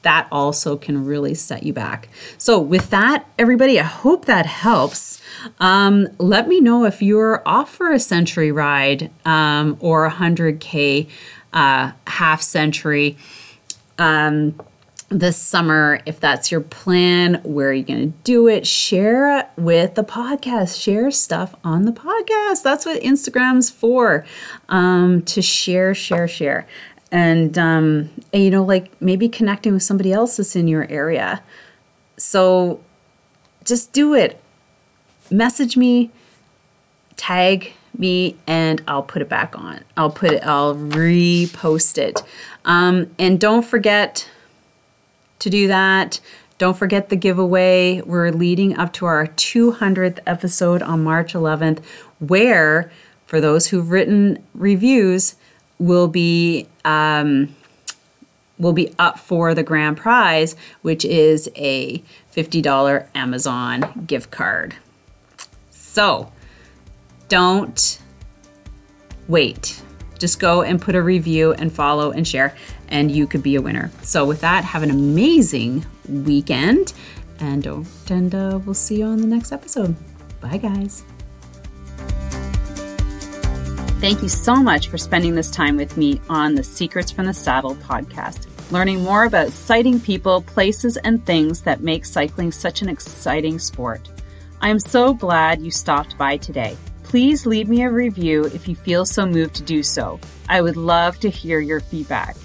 that 0.02 0.26
also 0.32 0.76
can 0.76 1.04
really 1.04 1.34
set 1.34 1.62
you 1.62 1.72
back. 1.72 2.08
So, 2.36 2.58
with 2.58 2.90
that, 2.90 3.24
everybody, 3.38 3.78
I 3.78 3.84
hope 3.84 4.24
that 4.24 4.46
helps. 4.46 5.22
Um, 5.60 6.08
let 6.18 6.48
me 6.48 6.60
know 6.60 6.84
if 6.84 7.00
you're 7.00 7.40
off 7.46 7.72
for 7.72 7.92
a 7.92 8.00
century 8.00 8.50
ride 8.50 9.12
um, 9.24 9.76
or 9.78 10.06
a 10.06 10.10
100K 10.10 11.08
uh, 11.52 11.92
half 12.08 12.42
century. 12.42 13.16
Um, 13.98 14.58
this 15.18 15.36
summer 15.36 16.00
if 16.06 16.18
that's 16.20 16.50
your 16.50 16.60
plan 16.60 17.40
where 17.44 17.68
are 17.68 17.72
you 17.72 17.84
going 17.84 18.12
to 18.12 18.18
do 18.24 18.48
it? 18.48 18.66
Share 18.66 19.48
with 19.56 19.94
the 19.94 20.04
podcast. 20.04 20.80
Share 20.80 21.10
stuff 21.10 21.54
on 21.64 21.84
the 21.84 21.92
podcast. 21.92 22.62
That's 22.62 22.86
what 22.86 23.02
instagram's 23.02 23.70
for 23.70 24.24
um, 24.68 25.22
to 25.22 25.42
share 25.42 25.94
share 25.94 26.28
share. 26.28 26.66
And, 27.10 27.58
um, 27.58 28.10
and 28.32 28.42
you 28.42 28.50
know 28.50 28.64
like 28.64 29.00
maybe 29.00 29.28
connecting 29.28 29.74
with 29.74 29.82
somebody 29.82 30.12
else 30.12 30.38
that's 30.38 30.56
in 30.56 30.66
your 30.66 30.86
area. 30.90 31.42
So 32.16 32.80
just 33.64 33.92
do 33.92 34.14
it. 34.14 34.40
Message 35.30 35.76
me 35.76 36.10
tag 37.16 37.72
me 37.96 38.36
and 38.46 38.82
I'll 38.88 39.02
put 39.02 39.22
it 39.22 39.28
back 39.28 39.56
on. 39.56 39.84
I'll 39.96 40.10
put 40.10 40.32
it, 40.32 40.42
I'll 40.44 40.74
repost 40.74 41.98
it. 41.98 42.22
Um, 42.64 43.14
and 43.18 43.40
don't 43.40 43.64
forget 43.64 44.28
to 45.42 45.50
do 45.50 45.68
that. 45.68 46.20
Don't 46.58 46.76
forget 46.76 47.08
the 47.08 47.16
giveaway. 47.16 48.00
We're 48.02 48.30
leading 48.30 48.78
up 48.78 48.92
to 48.94 49.06
our 49.06 49.26
200th 49.26 50.20
episode 50.26 50.82
on 50.82 51.02
March 51.02 51.34
11th, 51.34 51.82
where, 52.20 52.90
for 53.26 53.40
those 53.40 53.66
who've 53.66 53.90
written 53.90 54.44
reviews, 54.54 55.34
will 55.78 56.06
be 56.06 56.68
um, 56.84 57.54
will 58.58 58.72
be 58.72 58.94
up 58.98 59.18
for 59.18 59.54
the 59.54 59.62
grand 59.64 59.96
prize, 59.96 60.54
which 60.82 61.04
is 61.04 61.50
a 61.56 61.98
$50 62.34 63.08
Amazon 63.14 64.04
gift 64.06 64.30
card. 64.30 64.76
So 65.70 66.30
don't 67.28 67.98
wait. 69.26 69.82
Just 70.18 70.38
go 70.38 70.62
and 70.62 70.80
put 70.80 70.94
a 70.94 71.02
review 71.02 71.52
and 71.54 71.72
follow 71.72 72.12
and 72.12 72.28
share 72.28 72.54
and 72.92 73.10
you 73.10 73.26
could 73.26 73.42
be 73.42 73.56
a 73.56 73.62
winner. 73.62 73.90
So, 74.02 74.24
with 74.24 74.42
that, 74.42 74.62
have 74.62 74.84
an 74.84 74.90
amazing 74.90 75.84
weekend 76.08 76.92
and, 77.40 77.66
oh, 77.66 77.84
and 78.08 78.32
uh, 78.32 78.60
we'll 78.64 78.74
see 78.74 78.98
you 78.98 79.06
on 79.06 79.20
the 79.20 79.26
next 79.26 79.50
episode. 79.50 79.96
Bye, 80.40 80.58
guys. 80.58 81.02
Thank 84.00 84.22
you 84.22 84.28
so 84.28 84.56
much 84.56 84.88
for 84.88 84.98
spending 84.98 85.34
this 85.34 85.50
time 85.50 85.76
with 85.76 85.96
me 85.96 86.20
on 86.28 86.54
the 86.54 86.64
Secrets 86.64 87.10
from 87.10 87.26
the 87.26 87.34
Saddle 87.34 87.76
podcast, 87.76 88.46
learning 88.70 89.02
more 89.02 89.24
about 89.24 89.50
sighting 89.52 90.00
people, 90.00 90.42
places, 90.42 90.96
and 90.98 91.24
things 91.24 91.62
that 91.62 91.82
make 91.82 92.04
cycling 92.04 92.52
such 92.52 92.82
an 92.82 92.88
exciting 92.88 93.58
sport. 93.58 94.08
I 94.60 94.68
am 94.68 94.78
so 94.78 95.14
glad 95.14 95.62
you 95.62 95.70
stopped 95.70 96.18
by 96.18 96.36
today. 96.36 96.76
Please 97.04 97.46
leave 97.46 97.68
me 97.68 97.82
a 97.82 97.90
review 97.90 98.44
if 98.46 98.66
you 98.66 98.74
feel 98.74 99.04
so 99.04 99.26
moved 99.26 99.54
to 99.56 99.62
do 99.62 99.82
so. 99.82 100.18
I 100.48 100.62
would 100.62 100.76
love 100.76 101.20
to 101.20 101.30
hear 101.30 101.60
your 101.60 101.80
feedback. 101.80 102.36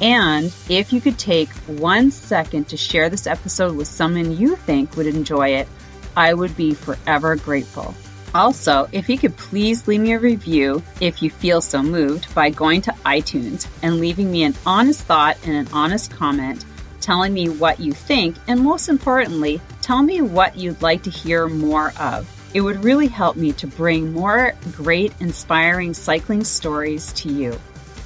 And 0.00 0.52
if 0.68 0.92
you 0.92 1.00
could 1.00 1.18
take 1.18 1.50
one 1.66 2.10
second 2.10 2.68
to 2.68 2.76
share 2.76 3.10
this 3.10 3.26
episode 3.26 3.76
with 3.76 3.88
someone 3.88 4.36
you 4.36 4.56
think 4.56 4.96
would 4.96 5.06
enjoy 5.06 5.50
it, 5.50 5.68
I 6.16 6.34
would 6.34 6.56
be 6.56 6.74
forever 6.74 7.36
grateful. 7.36 7.94
Also, 8.34 8.88
if 8.92 9.08
you 9.08 9.18
could 9.18 9.36
please 9.36 9.88
leave 9.88 10.00
me 10.00 10.12
a 10.12 10.18
review 10.18 10.82
if 11.00 11.22
you 11.22 11.30
feel 11.30 11.60
so 11.60 11.82
moved 11.82 12.32
by 12.34 12.48
going 12.48 12.80
to 12.82 12.92
iTunes 13.04 13.66
and 13.82 13.98
leaving 13.98 14.30
me 14.30 14.44
an 14.44 14.54
honest 14.64 15.02
thought 15.02 15.36
and 15.44 15.54
an 15.54 15.68
honest 15.72 16.12
comment 16.12 16.64
telling 17.00 17.34
me 17.34 17.48
what 17.48 17.80
you 17.80 17.92
think, 17.92 18.36
and 18.46 18.60
most 18.60 18.88
importantly, 18.88 19.60
tell 19.82 20.02
me 20.02 20.20
what 20.20 20.56
you'd 20.56 20.80
like 20.82 21.02
to 21.02 21.10
hear 21.10 21.48
more 21.48 21.92
of. 21.98 22.28
It 22.54 22.60
would 22.60 22.84
really 22.84 23.08
help 23.08 23.36
me 23.36 23.52
to 23.54 23.66
bring 23.66 24.12
more 24.12 24.54
great, 24.72 25.12
inspiring 25.20 25.94
cycling 25.94 26.44
stories 26.44 27.12
to 27.14 27.28
you. 27.28 27.58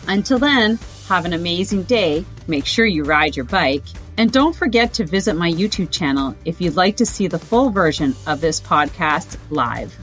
Until 0.07 0.39
then, 0.39 0.79
have 1.09 1.25
an 1.25 1.33
amazing 1.33 1.85
day. 1.85 2.25
Make 2.47 2.67
sure 2.67 2.87
you 2.87 3.05
ride 3.05 3.37
your 3.37 3.45
bike. 3.45 3.85
And 4.17 4.33
don't 4.33 4.55
forget 4.55 4.95
to 4.95 5.05
visit 5.05 5.35
my 5.35 5.51
YouTube 5.51 5.91
channel 5.91 6.37
if 6.45 6.61
you'd 6.61 6.77
like 6.77 6.97
to 6.99 7.07
see 7.07 7.27
the 7.27 7.39
full 7.39 7.71
version 7.71 8.15
of 8.27 8.41
this 8.41 8.61
podcast 8.61 9.37
live. 9.51 9.97